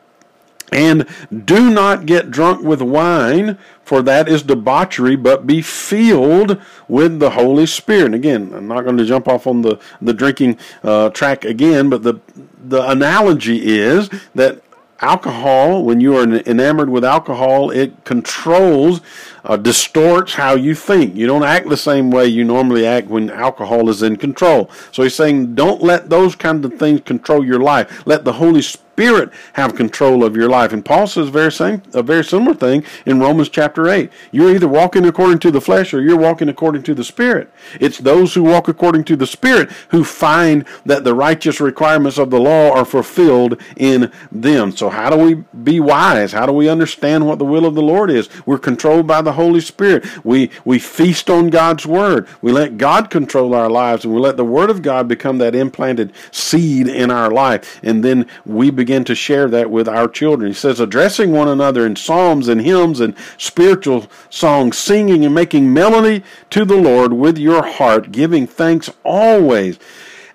[0.71, 1.07] and
[1.45, 7.31] do not get drunk with wine, for that is debauchery, but be filled with the
[7.31, 8.05] Holy Spirit.
[8.05, 11.89] And again, I'm not going to jump off on the the drinking uh, track again,
[11.89, 12.19] but the
[12.63, 14.61] the analogy is that
[15.03, 19.01] alcohol, when you are enamored with alcohol, it controls,
[19.43, 21.15] uh, distorts how you think.
[21.15, 24.71] You don't act the same way you normally act when alcohol is in control.
[24.91, 28.05] So he's saying, don't let those kind of things control your life.
[28.05, 30.71] Let the Holy Spirit Spirit have control of your life.
[30.71, 34.11] And Paul says very same, a very similar thing in Romans chapter 8.
[34.31, 37.51] You're either walking according to the flesh or you're walking according to the Spirit.
[37.79, 42.29] It's those who walk according to the Spirit who find that the righteous requirements of
[42.29, 44.71] the law are fulfilled in them.
[44.71, 46.31] So how do we be wise?
[46.31, 48.29] How do we understand what the will of the Lord is?
[48.45, 50.05] We're controlled by the Holy Spirit.
[50.23, 52.27] We, we feast on God's Word.
[52.43, 55.55] We let God control our lives and we let the Word of God become that
[55.55, 57.79] implanted seed in our life.
[57.81, 60.51] And then we begin begin to share that with our children.
[60.51, 65.71] He says, addressing one another in psalms and hymns and spiritual songs, singing and making
[65.71, 69.79] melody to the Lord with your heart, giving thanks always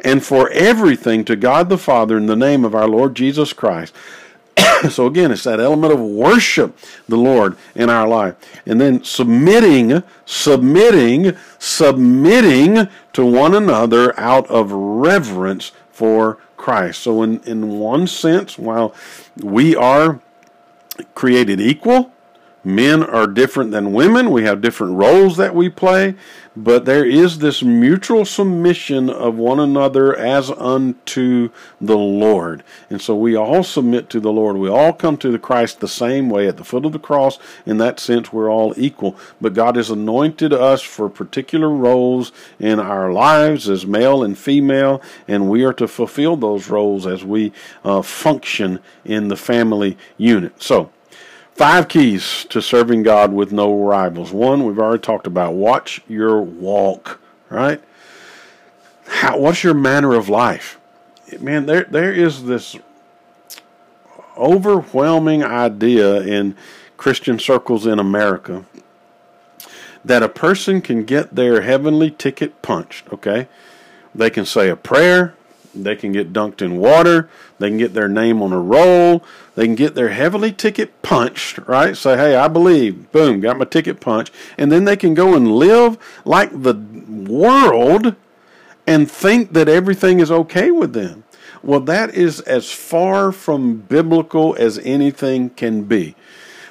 [0.00, 3.94] and for everything to God the Father in the name of our Lord Jesus Christ.
[4.88, 8.34] so again, it's that element of worship the Lord in our life.
[8.64, 17.00] And then submitting, submitting, submitting to one another out of reverence for Christ.
[17.00, 18.94] So, in, in one sense, while
[19.42, 20.20] we are
[21.14, 22.12] created equal,
[22.64, 24.30] men are different than women.
[24.30, 26.14] We have different roles that we play,
[26.56, 32.64] but there is this mutual submission of one another as unto the Lord.
[32.90, 34.56] And so we all submit to the Lord.
[34.56, 37.38] We all come to the Christ the same way at the foot of the cross.
[37.64, 39.16] In that sense, we're all equal.
[39.40, 45.00] But God has anointed us for particular roles in our lives as male and female,
[45.26, 47.52] and we are to fulfill those roles as we
[47.84, 50.62] uh, function in the family unit.
[50.62, 50.90] So,
[51.58, 54.30] Five keys to serving God with no rivals.
[54.30, 55.54] One, we've already talked about.
[55.54, 57.82] Watch your walk, right?
[59.08, 60.78] How, what's your manner of life?
[61.40, 62.76] Man, there there is this
[64.36, 66.54] overwhelming idea in
[66.96, 68.64] Christian circles in America
[70.04, 73.48] that a person can get their heavenly ticket punched, okay?
[74.14, 75.34] They can say a prayer,
[75.84, 77.28] they can get dunked in water.
[77.58, 79.24] They can get their name on a roll.
[79.54, 81.96] They can get their heavily ticket punched, right?
[81.96, 83.10] Say, hey, I believe.
[83.12, 84.32] Boom, got my ticket punched.
[84.56, 88.14] And then they can go and live like the world
[88.86, 91.24] and think that everything is okay with them.
[91.62, 96.14] Well, that is as far from biblical as anything can be.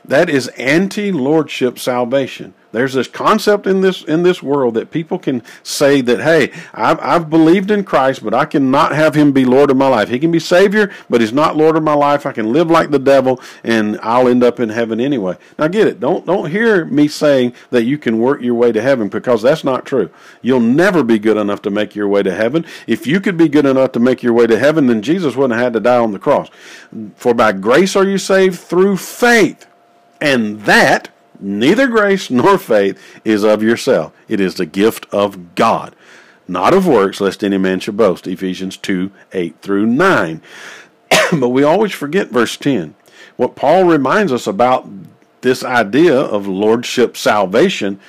[0.08, 2.54] That is anti lordship salvation.
[2.72, 7.00] There's this concept in this in this world that people can say that, hey, I've,
[7.00, 10.10] I've believed in Christ, but I cannot have Him be Lord of my life.
[10.10, 12.26] He can be Savior, but He's not Lord of my life.
[12.26, 15.38] I can live like the devil, and I'll end up in heaven anyway.
[15.58, 16.00] Now, get it?
[16.00, 19.64] Don't don't hear me saying that you can work your way to heaven because that's
[19.64, 20.10] not true.
[20.42, 22.66] You'll never be good enough to make your way to heaven.
[22.86, 25.58] If you could be good enough to make your way to heaven, then Jesus wouldn't
[25.58, 26.50] have had to die on the cross.
[27.16, 29.66] For by grace are you saved through faith,
[30.22, 34.12] and that Neither grace nor faith is of yourself.
[34.28, 35.96] It is the gift of God,
[36.48, 38.28] not of works, lest any man should boast.
[38.28, 40.42] Ephesians 2 8 through 9.
[41.34, 42.96] but we always forget verse 10.
[43.36, 44.90] What Paul reminds us about
[45.42, 48.00] this idea of lordship salvation,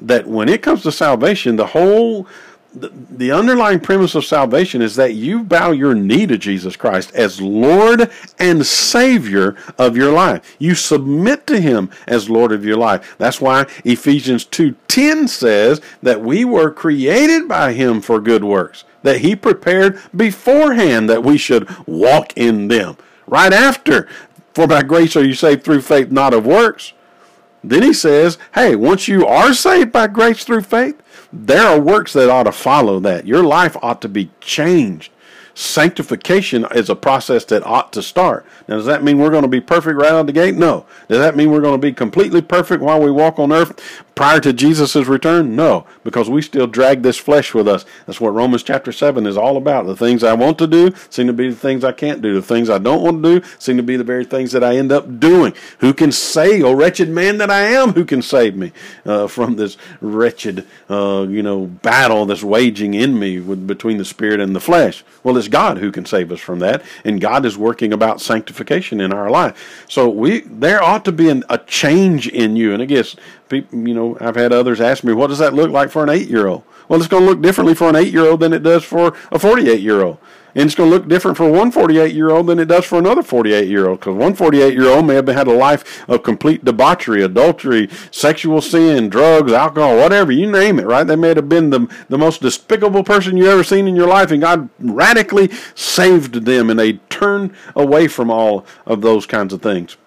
[0.00, 2.28] that when it comes to salvation, the whole
[2.74, 7.40] the, underlying premise of salvation is that you bow your knee to Jesus Christ as
[7.40, 10.56] Lord and Savior of your life.
[10.58, 13.16] You submit to Him as Lord of your life.
[13.18, 19.20] That's why Ephesians 2.10 says that we were created by Him for good works, that
[19.20, 22.96] He prepared beforehand that we should walk in them.
[23.26, 24.08] Right after,
[24.54, 26.92] for by grace are you saved through faith, not of works.
[27.64, 31.02] Then he says, hey, once you are saved by grace through faith,
[31.44, 33.26] there are works that ought to follow that.
[33.26, 35.12] Your life ought to be changed.
[35.54, 38.44] Sanctification is a process that ought to start.
[38.68, 40.54] Now, does that mean we're going to be perfect right out of the gate?
[40.54, 40.84] No.
[41.08, 44.04] Does that mean we're going to be completely perfect while we walk on earth?
[44.16, 45.54] Prior to Jesus' return?
[45.54, 47.84] No, because we still drag this flesh with us.
[48.06, 49.86] That's what Romans chapter 7 is all about.
[49.86, 52.34] The things I want to do seem to be the things I can't do.
[52.34, 54.76] The things I don't want to do seem to be the very things that I
[54.76, 55.54] end up doing.
[55.78, 58.72] Who can say, oh wretched man that I am, who can save me
[59.04, 64.04] uh, from this wretched, uh, you know, battle that's waging in me with, between the
[64.04, 65.04] spirit and the flesh?
[65.22, 69.00] Well, it's God who can save us from that, and God is working about sanctification
[69.00, 69.84] in our life.
[69.88, 72.72] So we there ought to be an, a change in you.
[72.72, 73.16] And I guess
[73.48, 76.10] people, you know, I've had others ask me, what does that look like for an
[76.10, 76.64] eight year old?
[76.88, 79.16] Well, it's going to look differently for an eight year old than it does for
[79.30, 80.18] a 48 year old.
[80.54, 82.98] And it's going to look different for one 48 year old than it does for
[82.98, 84.00] another 48 year old.
[84.00, 88.62] Because one 48 year old may have had a life of complete debauchery, adultery, sexual
[88.62, 91.04] sin, drugs, alcohol, whatever, you name it, right?
[91.04, 94.30] They may have been the, the most despicable person you ever seen in your life,
[94.30, 99.60] and God radically saved them, and they turned away from all of those kinds of
[99.60, 99.98] things.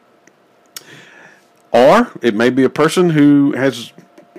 [1.71, 3.93] Or it may be a person who has,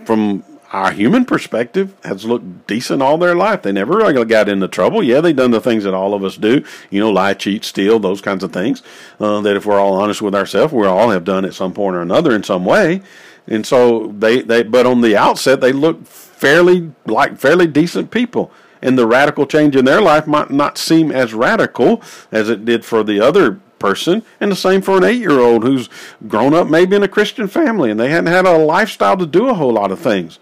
[0.04, 3.62] from our human perspective, has looked decent all their life.
[3.62, 5.02] They never really got into trouble.
[5.02, 7.98] Yeah, they've done the things that all of us do, you know, lie, cheat, steal,
[7.98, 8.82] those kinds of things.
[9.18, 11.96] Uh, that if we're all honest with ourselves, we all have done at some point
[11.96, 13.02] or another in some way.
[13.46, 18.52] And so they, they, but on the outset, they look fairly like fairly decent people.
[18.82, 22.00] And the radical change in their life might not seem as radical
[22.32, 25.64] as it did for the other person, and the same for an eight year old
[25.64, 25.88] who's
[26.28, 29.48] grown up maybe in a Christian family and they hadn't had a lifestyle to do
[29.48, 30.38] a whole lot of things.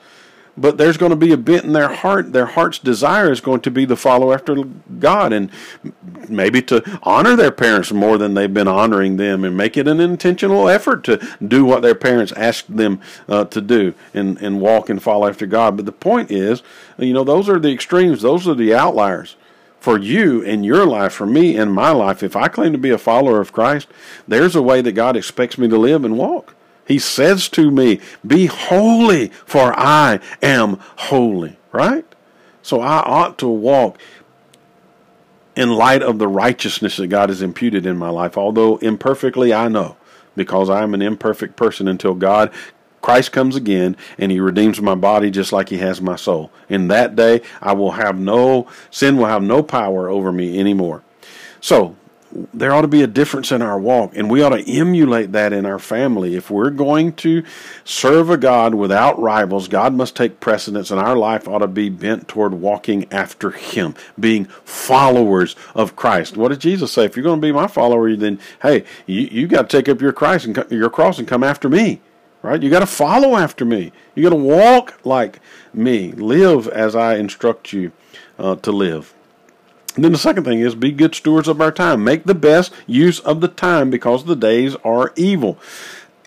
[0.58, 2.32] But there's going to be a bent in their heart.
[2.32, 4.64] Their heart's desire is going to be to follow after
[4.98, 5.52] God and
[6.28, 10.00] maybe to honor their parents more than they've been honoring them and make it an
[10.00, 14.90] intentional effort to do what their parents asked them uh, to do and, and walk
[14.90, 15.76] and follow after God.
[15.76, 16.64] But the point is,
[16.98, 19.36] you know, those are the extremes, those are the outliers
[19.80, 22.90] for you in your life, for me in my life, if I claim to be
[22.90, 23.88] a follower of Christ,
[24.26, 26.54] there's a way that God expects me to live and walk.
[26.86, 32.04] He says to me, Be holy, for I am holy, right?
[32.62, 33.98] So I ought to walk
[35.54, 39.68] in light of the righteousness that God has imputed in my life, although imperfectly I
[39.68, 39.96] know
[40.34, 42.52] because I am an imperfect person until God
[43.00, 46.50] Christ comes again and he redeems my body just like he has my soul.
[46.68, 51.02] In that day, I will have no, sin will have no power over me anymore.
[51.60, 51.96] So,
[52.52, 55.52] there ought to be a difference in our walk, and we ought to emulate that
[55.52, 56.36] in our family.
[56.36, 57.42] If we're going to
[57.84, 61.88] serve a God without rivals, God must take precedence, and our life ought to be
[61.88, 66.36] bent toward walking after Him, being followers of Christ.
[66.36, 67.04] What did Jesus say?
[67.04, 70.02] If you're going to be my follower, then hey, you you got to take up
[70.02, 72.00] your Christ and your cross and come after me
[72.42, 72.62] right?
[72.62, 73.92] You got to follow after me.
[74.14, 75.40] You got to walk like
[75.72, 76.12] me.
[76.12, 77.92] Live as I instruct you
[78.38, 79.14] uh, to live.
[79.94, 82.04] And then the second thing is be good stewards of our time.
[82.04, 85.58] Make the best use of the time because the days are evil.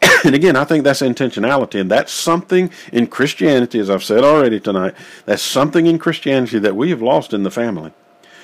[0.26, 4.59] and again, I think that's intentionality, and that's something in Christianity, as I've said already
[4.59, 4.93] tonight,
[5.26, 7.93] that's something in Christianity that we have lost in the family.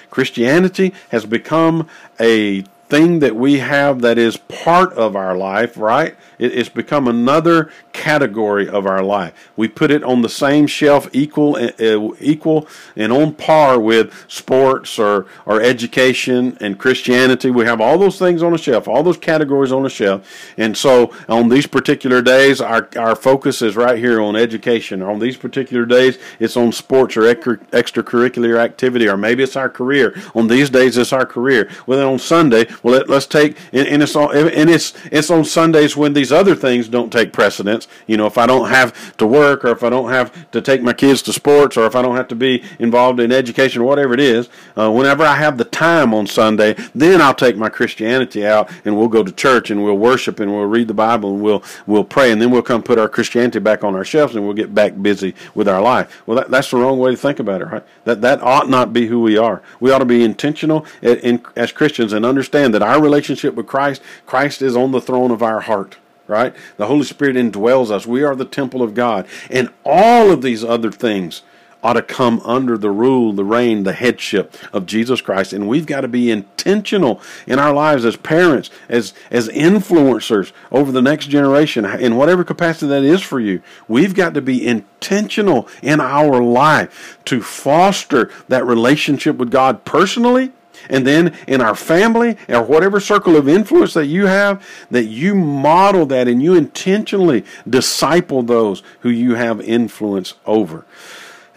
[0.10, 1.90] Christianity has become
[2.20, 6.16] a thing that we have that is part of our life, right?
[6.40, 9.52] it's become another category of our life.
[9.56, 15.00] We put it on the same shelf, equal, uh, equal, and on par with sports
[15.00, 17.50] or or education and Christianity.
[17.50, 20.28] We have all those things on a shelf, all those categories on a shelf.
[20.58, 25.02] And so, on these particular days, our our focus is right here on education.
[25.02, 30.16] On these particular days, it's on sports or extracurricular activity, or maybe it's our career.
[30.36, 31.70] On these days, it's our career.
[31.88, 35.30] Well, then on Sunday, well, let, us take and, and it's on and it's it's
[35.30, 37.88] on Sundays when these other things don't take precedence.
[38.06, 40.82] You know, if I don't have to work, or if I don't have to take
[40.82, 43.86] my kids to sports, or if I don't have to be involved in education, or
[43.86, 47.70] whatever it is, uh, whenever I have the time on Sunday, then I'll take my
[47.70, 51.34] Christianity out and we'll go to church and we'll worship and we'll read the Bible
[51.34, 54.36] and we'll we'll pray and then we'll come put our Christianity back on our shelves
[54.36, 56.22] and we'll get back busy with our life.
[56.26, 57.84] Well, that, that's the wrong way to think about it, right?
[58.06, 59.62] That that ought not be who we are.
[59.80, 63.68] We ought to be intentional in, in, as Christians and understand that our relationship with
[63.68, 65.98] Christ, Christ is on the throne of our heart
[66.28, 66.54] right?
[66.76, 68.06] The Holy Spirit indwells us.
[68.06, 69.26] We are the temple of God.
[69.50, 71.42] And all of these other things
[71.84, 75.54] ought to come under the rule, the reign, the headship of Jesus Christ.
[75.54, 80.92] And we've got to be intentional in our lives as parents, as, as influencers over
[80.92, 83.62] the next generation, in whatever capacity that is for you.
[83.88, 90.52] We've got to be intentional in our life to foster that relationship with God personally
[90.90, 95.36] and then in our family or whatever circle of influence that you have, that you
[95.36, 100.86] model that and you intentionally disciple those who you have influence over.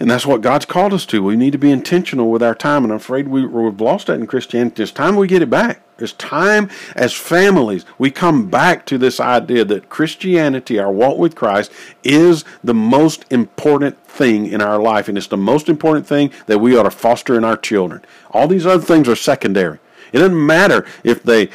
[0.00, 1.22] And that's what God's called us to.
[1.22, 4.18] We need to be intentional with our time, and I'm afraid we, have lost that
[4.18, 4.82] in Christianity.
[4.82, 5.82] It's time we get it back.
[5.98, 11.34] It's time as families we come back to this idea that Christianity, our walk with
[11.34, 11.70] Christ,
[12.02, 16.58] is the most important thing in our life, and it's the most important thing that
[16.58, 18.02] we ought to foster in our children.
[18.32, 19.78] All these other things are secondary.
[20.12, 21.50] It doesn't matter if they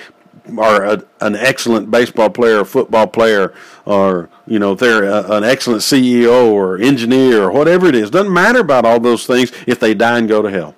[0.58, 3.54] are a, an excellent baseball player, or football player,
[3.86, 8.10] or you know they're a, an excellent CEO or engineer or whatever it is.
[8.10, 10.76] Doesn't matter about all those things if they die and go to hell.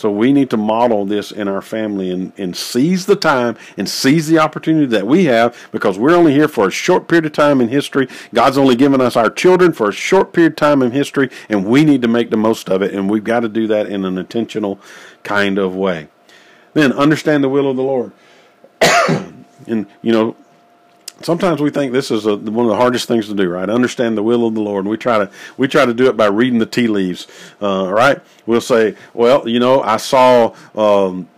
[0.00, 3.86] So we need to model this in our family and, and seize the time and
[3.86, 7.32] seize the opportunity that we have because we're only here for a short period of
[7.32, 8.08] time in history.
[8.32, 11.66] God's only given us our children for a short period of time in history, and
[11.66, 12.94] we need to make the most of it.
[12.94, 14.80] And we've got to do that in an intentional
[15.22, 16.08] kind of way.
[16.72, 18.12] Then understand the will of the Lord.
[19.66, 20.34] and, you know,
[21.22, 23.68] sometimes we think this is a, one of the hardest things to do, right?
[23.68, 24.84] Understand the will of the Lord.
[24.84, 27.26] And we try to we try to do it by reading the tea leaves,
[27.62, 28.20] uh, right?
[28.46, 30.54] We'll say, well, you know, I saw.
[30.74, 31.28] Um,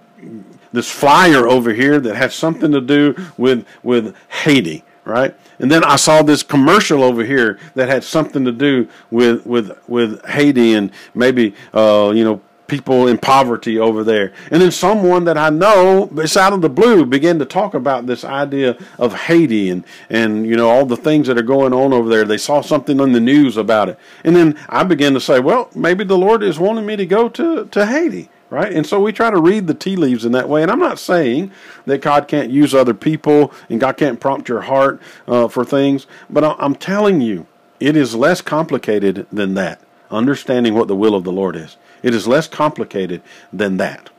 [0.72, 5.34] this flyer over here that has something to do with with Haiti, right?
[5.58, 9.78] And then I saw this commercial over here that had something to do with with
[9.86, 12.40] with Haiti and maybe uh, you know
[12.72, 14.32] people in poverty over there.
[14.50, 18.06] And then someone that I know, it's out of the blue, began to talk about
[18.06, 21.92] this idea of Haiti and, and, you know, all the things that are going on
[21.92, 22.24] over there.
[22.24, 23.98] They saw something on the news about it.
[24.24, 27.28] And then I began to say, well, maybe the Lord is wanting me to go
[27.28, 28.30] to, to Haiti.
[28.48, 28.72] Right?
[28.72, 30.62] And so we try to read the tea leaves in that way.
[30.62, 31.52] And I'm not saying
[31.84, 36.06] that God can't use other people and God can't prompt your heart uh, for things,
[36.30, 37.46] but I'm telling you,
[37.80, 41.76] it is less complicated than that, understanding what the will of the Lord is.
[42.02, 43.22] It is less complicated
[43.52, 44.10] than that.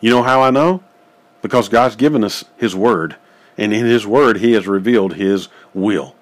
[0.00, 0.82] You know how I know?
[1.42, 3.16] Because God's given us His Word,
[3.56, 6.14] and in His Word He has revealed His will.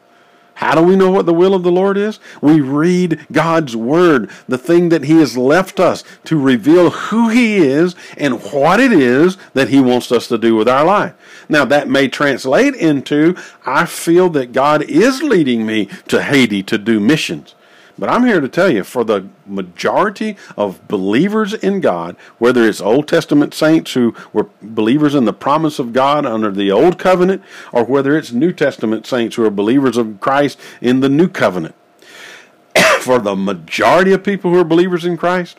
[0.58, 2.18] How do we know what the will of the Lord is?
[2.42, 7.58] We read God's Word, the thing that He has left us to reveal who He
[7.58, 11.14] is and what it is that He wants us to do with our life.
[11.48, 16.76] Now, that may translate into I feel that God is leading me to Haiti to
[16.76, 17.54] do missions.
[17.98, 22.80] But I'm here to tell you, for the majority of believers in God, whether it's
[22.80, 27.42] Old Testament saints who were believers in the promise of God under the Old Covenant,
[27.72, 31.74] or whether it's New Testament saints who are believers of Christ in the New Covenant,
[33.00, 35.58] for the majority of people who are believers in Christ,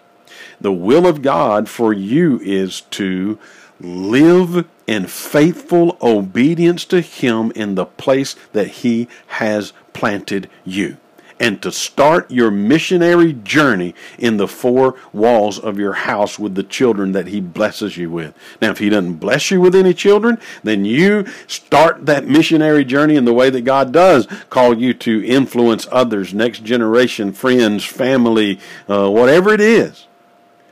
[0.62, 3.38] the will of God for you is to
[3.82, 10.98] live in faithful obedience to Him in the place that He has planted you
[11.40, 16.64] and to start your missionary journey in the four walls of your house with the
[16.64, 18.34] children that He blesses you with.
[18.62, 23.16] Now, if He doesn't bless you with any children, then you start that missionary journey
[23.16, 28.60] in the way that God does call you to influence others, next generation, friends, family,
[28.88, 30.08] uh, whatever it is.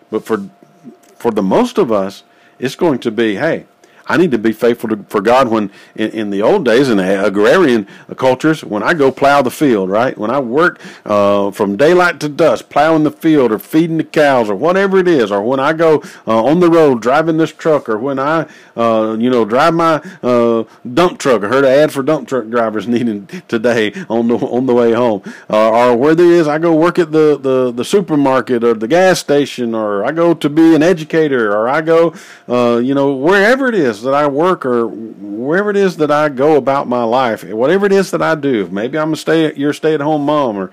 [0.10, 0.50] But for
[1.18, 2.24] for the most of us,
[2.60, 3.66] it's going to be, hey,
[4.08, 7.00] I need to be faithful to, for God when in, in, the old days in
[7.00, 10.18] agrarian cultures, when I go plow the field, right?
[10.18, 14.50] When I work uh, from daylight to dusk, plowing the field or feeding the cows
[14.50, 17.90] or whatever it is, or when I go uh, on the road driving this truck,
[17.90, 21.44] or when I, uh, you know, drive my uh, dump truck.
[21.44, 24.94] I heard an ad for dump truck drivers needing today on the on the way
[24.94, 28.74] home, uh, or where there is I go work at the, the the supermarket or
[28.74, 32.14] the gas station, or I go to be an educator, or I go,
[32.48, 36.30] uh, you know, wherever it is that I work or wherever it is that I
[36.30, 39.72] go about my life, whatever it is that I do, maybe I'm a stay you're
[39.72, 40.72] a stay at home mom or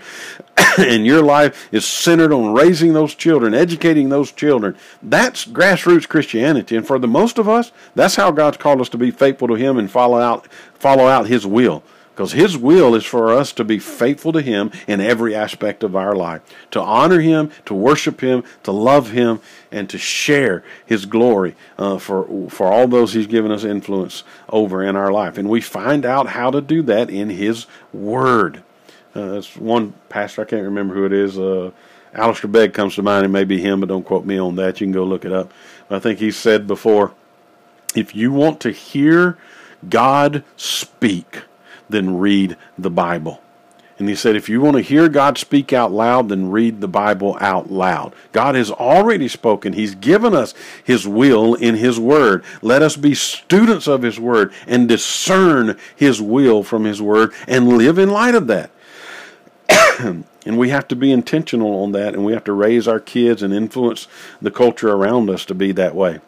[0.78, 4.76] and your life is centered on raising those children, educating those children.
[5.02, 6.76] That's grassroots Christianity.
[6.76, 9.54] And for the most of us, that's how God's called us to be faithful to
[9.54, 11.82] him and follow out follow out his will.
[12.14, 15.96] Because His will is for us to be faithful to Him in every aspect of
[15.96, 19.40] our life, to honor Him, to worship Him, to love Him,
[19.72, 24.82] and to share His glory uh, for for all those He's given us influence over
[24.82, 25.38] in our life.
[25.38, 28.62] And we find out how to do that in His Word.
[29.12, 31.36] Uh, that's one pastor I can't remember who it is.
[31.36, 31.72] Uh,
[32.14, 33.26] Alistair Begg comes to mind.
[33.26, 34.80] It may be him, but don't quote me on that.
[34.80, 35.52] You can go look it up.
[35.90, 37.12] I think he said before,
[37.94, 39.36] if you want to hear
[39.88, 41.42] God speak
[41.88, 43.40] then read the Bible.
[43.98, 46.88] And he said, if you want to hear God speak out loud, then read the
[46.88, 48.12] Bible out loud.
[48.32, 49.72] God has already spoken.
[49.72, 52.44] He's given us His will in His Word.
[52.60, 57.68] Let us be students of His Word and discern His will from His Word and
[57.68, 58.70] live in light of that.
[60.00, 63.44] and we have to be intentional on that, and we have to raise our kids
[63.44, 64.08] and influence
[64.42, 66.18] the culture around us to be that way.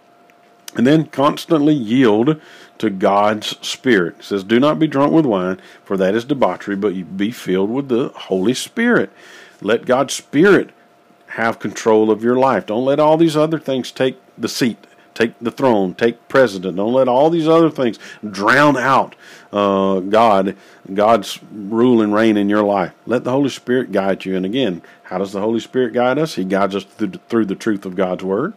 [0.76, 2.40] And then constantly yield
[2.78, 4.16] to God's Spirit.
[4.18, 7.70] It says, Do not be drunk with wine, for that is debauchery, but be filled
[7.70, 9.10] with the Holy Spirit.
[9.60, 10.70] Let God's Spirit
[11.28, 12.66] have control of your life.
[12.66, 14.78] Don't let all these other things take the seat.
[15.14, 16.76] take the throne, take president.
[16.76, 17.98] Don't let all these other things
[18.30, 19.16] drown out
[19.52, 20.56] uh, God,
[20.92, 22.92] God's rule and reign in your life.
[23.06, 24.36] Let the Holy Spirit guide you.
[24.36, 26.34] And again, how does the Holy Spirit guide us?
[26.34, 28.52] He guides us through, through the truth of God's word.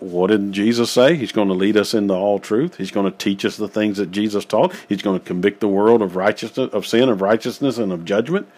[0.00, 1.14] What did Jesus say?
[1.14, 2.76] He's going to lead us into all truth.
[2.76, 4.74] He's going to teach us the things that Jesus taught.
[4.88, 8.48] He's going to convict the world of righteousness, of sin, of righteousness, and of judgment.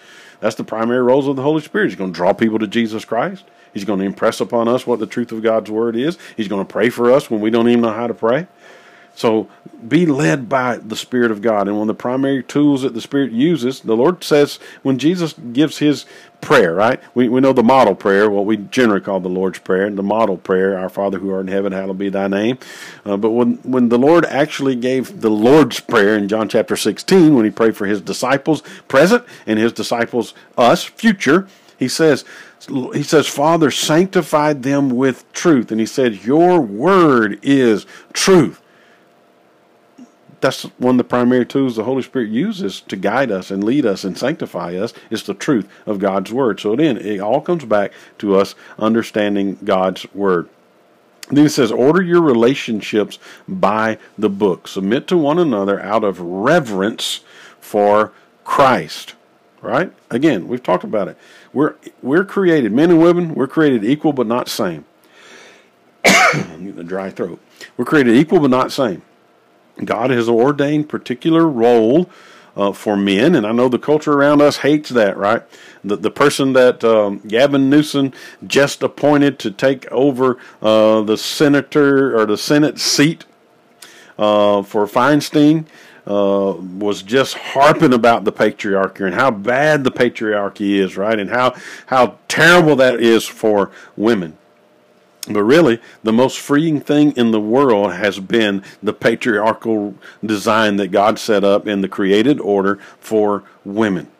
[0.41, 1.89] That's the primary roles of the Holy Spirit.
[1.89, 3.45] He's going to draw people to Jesus Christ.
[3.73, 6.19] He's going to impress upon us what the truth of God's word is.
[6.37, 8.49] He's going to pray for us when we don't even know how to pray.
[9.21, 9.49] So
[9.87, 11.69] be led by the Spirit of God.
[11.69, 15.35] And one of the primary tools that the Spirit uses, the Lord says when Jesus
[15.53, 16.07] gives his
[16.41, 17.03] prayer, right?
[17.15, 20.03] We, we know the model prayer, what we generally call the Lord's Prayer, and the
[20.03, 22.57] model prayer, Our Father who art in heaven, hallowed be thy name.
[23.05, 27.35] Uh, but when, when the Lord actually gave the Lord's Prayer in John chapter 16,
[27.35, 31.47] when he prayed for his disciples present and his disciples, us, future,
[31.79, 32.25] he says,
[32.95, 35.71] he says, Father, sanctify them with truth.
[35.71, 38.63] And he said, Your word is truth
[40.41, 43.85] that's one of the primary tools the Holy Spirit uses to guide us and lead
[43.85, 46.61] us and sanctify us is the truth of God's Word.
[46.61, 50.49] So then it all comes back to us understanding God's Word.
[51.29, 54.67] Then it says, order your relationships by the book.
[54.67, 57.21] Submit to one another out of reverence
[57.61, 58.13] for
[58.45, 59.15] Christ.
[59.63, 59.93] Right?
[60.11, 61.19] Again, we've talked about it.
[61.53, 64.87] We're we're created, men and women, we're created equal but not same.
[66.03, 67.41] I'm getting a dry throat.
[67.77, 69.03] We're created equal but not same.
[69.85, 72.09] God has ordained particular role
[72.57, 75.43] uh, for men, and I know the culture around us hates that, right?
[75.85, 78.13] The the person that um, Gavin Newsom
[78.47, 83.25] just appointed to take over uh, the senator or the Senate seat
[84.19, 85.67] uh, for Feinstein.
[86.07, 91.21] Uh, was just harping about the patriarchy and how bad the patriarchy is, right?
[91.21, 91.55] And how
[91.87, 94.37] how terrible that is for women.
[95.29, 99.95] But really, the most freeing thing in the world has been the patriarchal
[100.25, 104.11] design that God set up in the created order for women.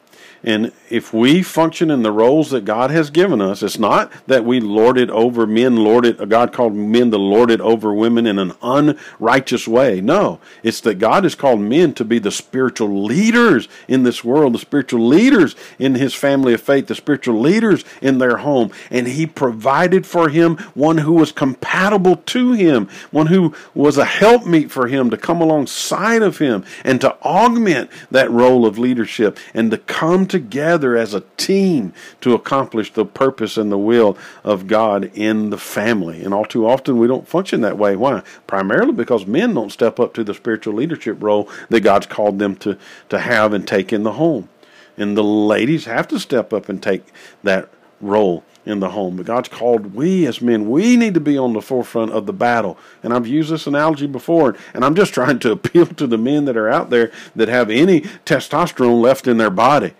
[0.43, 4.45] And if we function in the roles that God has given us, it's not that
[4.45, 8.27] we lord it over men, lord it, God called men to lord it over women
[8.27, 10.01] in an unrighteous way.
[10.01, 14.55] No, it's that God has called men to be the spiritual leaders in this world,
[14.55, 18.71] the spiritual leaders in his family of faith, the spiritual leaders in their home.
[18.91, 24.07] And he provided for him one who was compatible to him, one who was a
[24.07, 29.39] helpmeet for him to come alongside of him and to augment that role of leadership
[29.53, 34.67] and to come together as a team to accomplish the purpose and the will of
[34.67, 36.23] God in the family.
[36.23, 37.97] And all too often we don't function that way.
[37.97, 38.23] Why?
[38.47, 42.57] Primarily because men don't step up to the spiritual leadership role that God's called them
[42.57, 42.79] to,
[43.11, 44.49] to have and take in the home.
[44.97, 47.05] And the ladies have to step up and take
[47.43, 47.69] that
[48.01, 49.17] role in the home.
[49.17, 52.33] But God's called we as men, we need to be on the forefront of the
[52.33, 52.79] battle.
[53.03, 56.45] And I've used this analogy before, and I'm just trying to appeal to the men
[56.45, 59.95] that are out there that have any testosterone left in their body.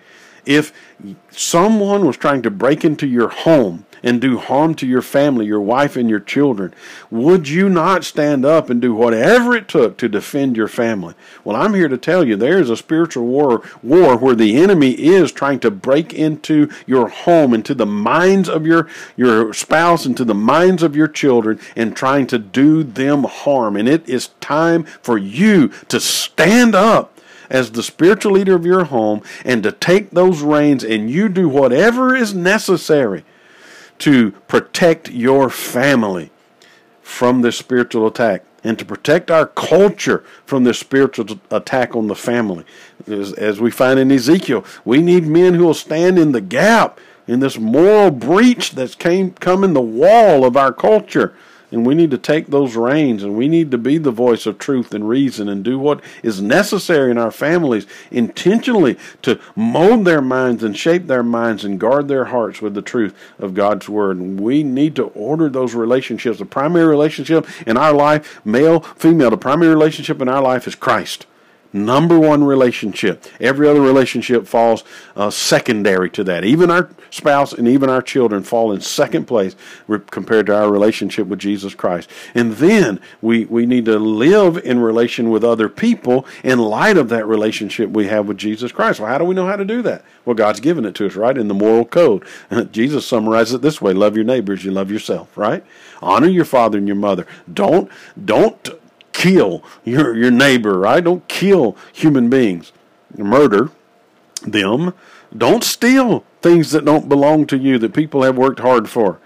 [0.47, 0.73] If
[1.31, 5.61] someone was trying to break into your home and do harm to your family, your
[5.61, 6.73] wife, and your children,
[7.11, 11.15] would you not stand up and do whatever it took to defend your family?
[11.45, 14.93] Well, I'm here to tell you there is a spiritual war, war where the enemy
[14.93, 20.25] is trying to break into your home, into the minds of your, your spouse, into
[20.25, 23.77] the minds of your children, and trying to do them harm.
[23.77, 27.20] And it is time for you to stand up
[27.51, 31.49] as the spiritual leader of your home and to take those reins and you do
[31.49, 33.25] whatever is necessary
[33.99, 36.31] to protect your family
[37.03, 42.15] from this spiritual attack and to protect our culture from this spiritual attack on the
[42.15, 42.65] family.
[43.07, 47.01] As, as, we find in Ezekiel, we need men who will stand in the gap
[47.27, 51.35] in this moral breach that's came come in the wall of our culture
[51.71, 54.59] and we need to take those reins and we need to be the voice of
[54.59, 60.21] truth and reason and do what is necessary in our families intentionally to mold their
[60.21, 64.17] minds and shape their minds and guard their hearts with the truth of God's Word.
[64.17, 66.39] And we need to order those relationships.
[66.39, 70.75] The primary relationship in our life, male, female, the primary relationship in our life is
[70.75, 71.27] Christ
[71.73, 73.25] number one relationship.
[73.41, 74.85] Every other relationship falls
[75.17, 76.45] uh, secondary to that.
[76.45, 79.55] Even our spouse and even our children fall in second place
[80.11, 82.09] compared to our relationship with Jesus Christ.
[82.35, 87.09] And then we, we need to live in relation with other people in light of
[87.11, 89.01] that relationship we have with Jesus Christ.
[89.01, 90.05] Well, how do we know how to do that?
[90.25, 91.37] Well, God's given it to us, right?
[91.37, 92.25] In the moral code.
[92.73, 95.65] Jesus summarizes it this way love your neighbors, you love yourself, right?
[96.03, 97.27] Honor your father and your mother.
[97.53, 97.91] Don't,
[98.25, 98.80] don't
[99.21, 101.05] kill your, your neighbor, right?
[101.05, 102.73] Don't kill human beings.
[103.17, 103.71] Murder
[104.43, 104.95] them.
[105.37, 109.21] Don't steal things that don't belong to you that people have worked hard for.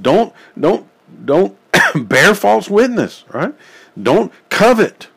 [0.00, 0.88] Don't don't
[1.24, 1.56] don't
[2.08, 3.54] bear false witness, right?
[4.00, 5.08] Don't covet.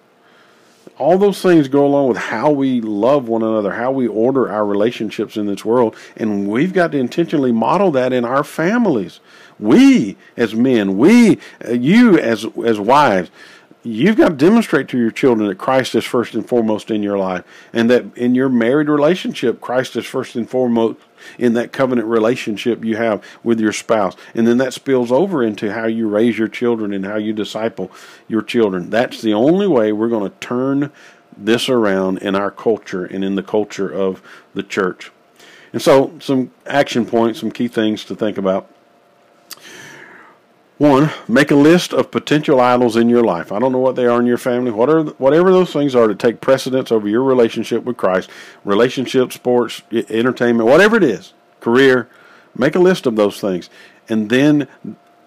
[1.00, 4.66] All those things go along with how we love one another, how we order our
[4.66, 9.22] relationships in this world, and we've got to intentionally model that in our families.
[9.58, 13.32] We as men, we, uh, you as as wives,
[13.84, 17.18] you've got to demonstrate to your children that Christ is first and foremost in your
[17.18, 21.00] life, and that in your married relationship, Christ is first and foremost
[21.38, 24.16] in that covenant relationship you have with your spouse.
[24.34, 27.92] And then that spills over into how you raise your children and how you disciple
[28.28, 28.90] your children.
[28.90, 30.92] That's the only way we're going to turn
[31.38, 34.22] this around in our culture and in the culture of
[34.54, 35.12] the church.
[35.72, 38.70] And so, some action points, some key things to think about.
[40.80, 43.52] One, make a list of potential idols in your life.
[43.52, 44.72] I don't know what they are in your family.
[44.72, 48.30] Whatever, whatever those things are to take precedence over your relationship with Christ,
[48.64, 52.08] relationship, sports, entertainment, whatever it is, career,
[52.56, 53.70] make a list of those things.
[54.08, 54.70] And then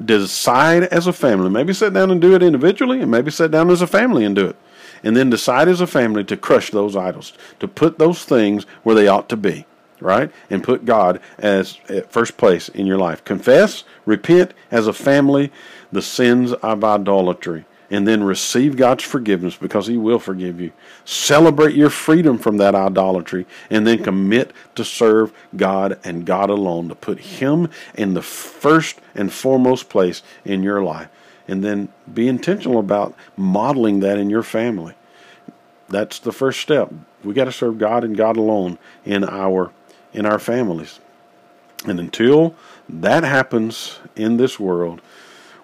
[0.02, 1.50] decide as a family.
[1.50, 4.34] Maybe sit down and do it individually, and maybe sit down as a family and
[4.34, 4.56] do it.
[5.04, 8.94] And then decide as a family to crush those idols, to put those things where
[8.94, 9.66] they ought to be
[10.02, 10.30] right?
[10.50, 11.78] And put God as
[12.08, 13.24] first place in your life.
[13.24, 15.52] Confess, repent as a family
[15.90, 20.72] the sins of idolatry, and then receive God's forgiveness because He will forgive you.
[21.04, 26.88] Celebrate your freedom from that idolatry, and then commit to serve God and God alone,
[26.88, 31.08] to put Him in the first and foremost place in your life.
[31.46, 34.94] And then be intentional about modeling that in your family.
[35.88, 36.90] That's the first step.
[37.22, 39.70] We got to serve God and God alone in our
[40.12, 41.00] in our families.
[41.86, 42.54] And until
[42.88, 45.00] that happens in this world,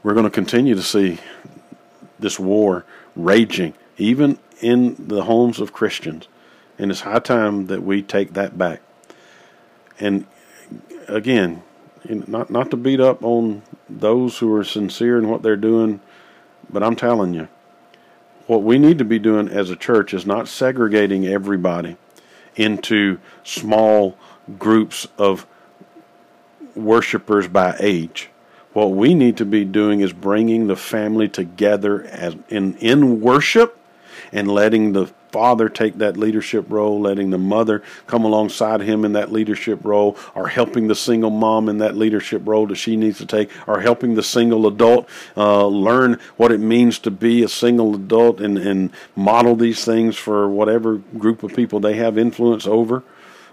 [0.02, 1.18] we're going to continue to see
[2.18, 2.84] this war
[3.14, 6.28] raging, even in the homes of Christians.
[6.78, 8.80] And it's high time that we take that back.
[10.00, 10.26] And
[11.08, 11.62] again,
[12.04, 16.00] not not to beat up on those who are sincere in what they're doing,
[16.70, 17.48] but I'm telling you,
[18.46, 21.96] what we need to be doing as a church is not segregating everybody
[22.56, 24.16] into small
[24.58, 25.46] groups of
[26.74, 28.30] worshipers by age.
[28.72, 33.78] What we need to be doing is bringing the family together as in in worship
[34.32, 39.12] and letting the father take that leadership role, letting the mother come alongside him in
[39.12, 43.18] that leadership role, or helping the single mom in that leadership role that she needs
[43.18, 47.48] to take, or helping the single adult uh, learn what it means to be a
[47.48, 52.66] single adult and, and model these things for whatever group of people they have influence
[52.66, 53.02] over.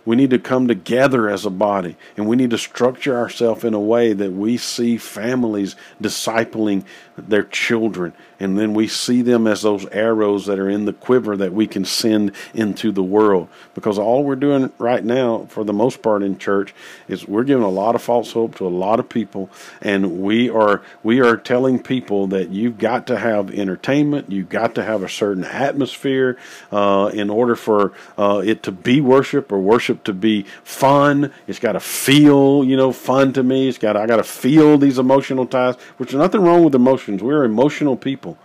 [0.05, 3.73] We need to come together as a body, and we need to structure ourselves in
[3.73, 6.85] a way that we see families discipling
[7.17, 11.37] their children, and then we see them as those arrows that are in the quiver
[11.37, 13.47] that we can send into the world.
[13.73, 16.73] Because all we're doing right now, for the most part in church,
[17.07, 19.49] is we're giving a lot of false hope to a lot of people,
[19.81, 24.75] and we are we are telling people that you've got to have entertainment, you've got
[24.75, 26.37] to have a certain atmosphere
[26.71, 31.31] uh, in order for uh, it to be worship or worship to be fun.
[31.47, 33.67] It's got to feel, you know, fun to me.
[33.67, 37.04] It's got I got to feel these emotional ties, which is nothing wrong with emotion
[37.07, 37.23] emotions.
[37.23, 38.37] We're emotional people.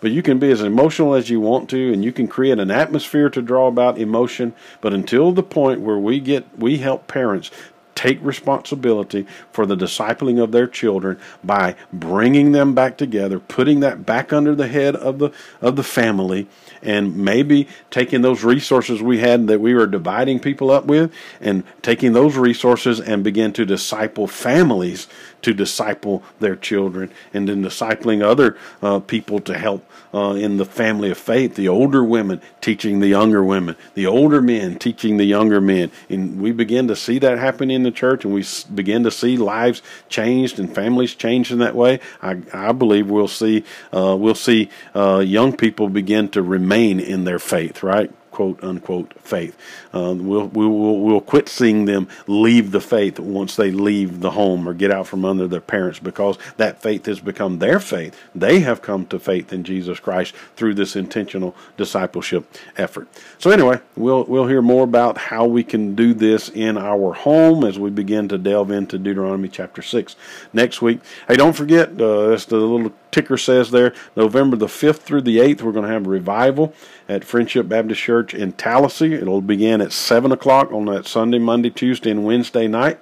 [0.00, 2.72] But you can be as emotional as you want to, and you can create an
[2.72, 4.52] atmosphere to draw about emotion.
[4.80, 7.52] But until the point where we get, we help parents
[7.94, 14.04] take responsibility for the discipling of their children by bringing them back together, putting that
[14.04, 16.48] back under the head of the of the family,
[16.82, 21.62] and maybe taking those resources we had that we were dividing people up with and
[21.80, 25.06] taking those resources and begin to disciple families
[25.42, 29.84] to disciple their children and then discipling other uh, people to help
[30.14, 31.54] uh, in the family of faith.
[31.54, 35.90] The older women teaching the younger women the older men teaching the younger men.
[36.08, 39.36] And we begin to see that happen in the church and we begin to see
[39.36, 42.00] lives changed and families changed in that way.
[42.20, 47.24] I, I believe we'll see uh, we'll see uh, young people begin to remain in
[47.24, 49.56] their faith right quote unquote faith.
[49.92, 54.32] Um, we'll, we will we'll quit seeing them leave the faith once they leave the
[54.32, 58.18] home or get out from under their parents because that faith has become their faith.
[58.34, 63.08] They have come to faith in Jesus Christ through this intentional discipleship effort.
[63.38, 67.64] So anyway, we'll we'll hear more about how we can do this in our home
[67.64, 70.16] as we begin to delve into Deuteronomy chapter six
[70.52, 71.00] next week.
[71.28, 75.38] Hey, don't forget, uh, that's the little ticker says there, November the 5th through the
[75.38, 76.74] 8th, we're going to have a revival
[77.08, 79.14] at Friendship Baptist Church in Tallassee.
[79.14, 82.98] It'll begin at 7 o'clock on that Sunday, Monday, Tuesday, and Wednesday night.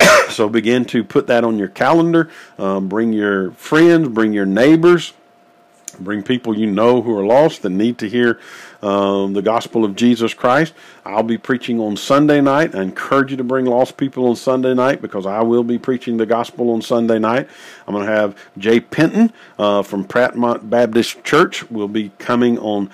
[0.30, 2.30] so begin to put that on your calendar.
[2.58, 5.12] Um, bring your friends, bring your neighbors.
[5.98, 8.40] Bring people you know who are lost that need to hear
[8.82, 10.74] um, the gospel of Jesus Christ.
[11.04, 12.74] I'll be preaching on Sunday night.
[12.74, 16.16] I encourage you to bring lost people on Sunday night because I will be preaching
[16.16, 17.48] the gospel on Sunday night.
[17.86, 22.90] I'm going to have Jay Penton uh, from Prattmont Baptist Church will be coming on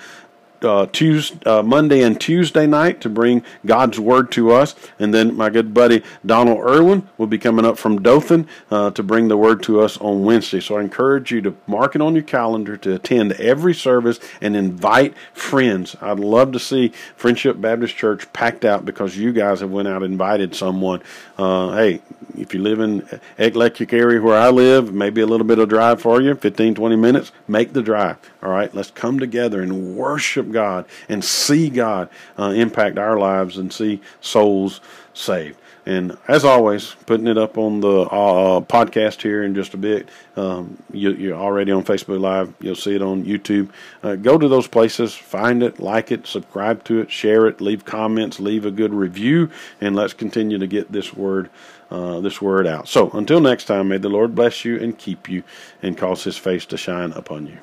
[0.61, 4.75] uh, Tuesday, uh, Monday and Tuesday night to bring God's Word to us.
[4.99, 9.03] And then my good buddy Donald Irwin will be coming up from Dothan uh, to
[9.03, 10.59] bring the Word to us on Wednesday.
[10.59, 14.55] So I encourage you to mark it on your calendar to attend every service and
[14.55, 15.95] invite friends.
[16.01, 20.03] I'd love to see Friendship Baptist Church packed out because you guys have went out
[20.03, 21.01] and invited someone.
[21.37, 22.01] Uh, hey,
[22.35, 23.07] if you live in
[23.37, 26.95] Eclectic area where I live, maybe a little bit of drive for you, 15, 20
[26.95, 28.17] minutes, make the drive.
[28.41, 32.09] All right, let's come together and worship God and see God
[32.39, 34.81] uh, impact our lives and see souls
[35.13, 35.59] saved.
[35.87, 40.09] And as always, putting it up on the uh, podcast here in just a bit.
[40.35, 42.53] Um, you, are already on Facebook Live.
[42.59, 43.69] You'll see it on YouTube.
[44.03, 47.85] Uh, go to those places, find it, like it, subscribe to it, share it, leave
[47.85, 51.49] comments, leave a good review, and let's continue to get this word.
[51.89, 52.85] Uh, this word out.
[52.89, 55.43] So until next time, may the Lord bless you and keep you
[55.81, 57.59] and cause his face to shine upon you.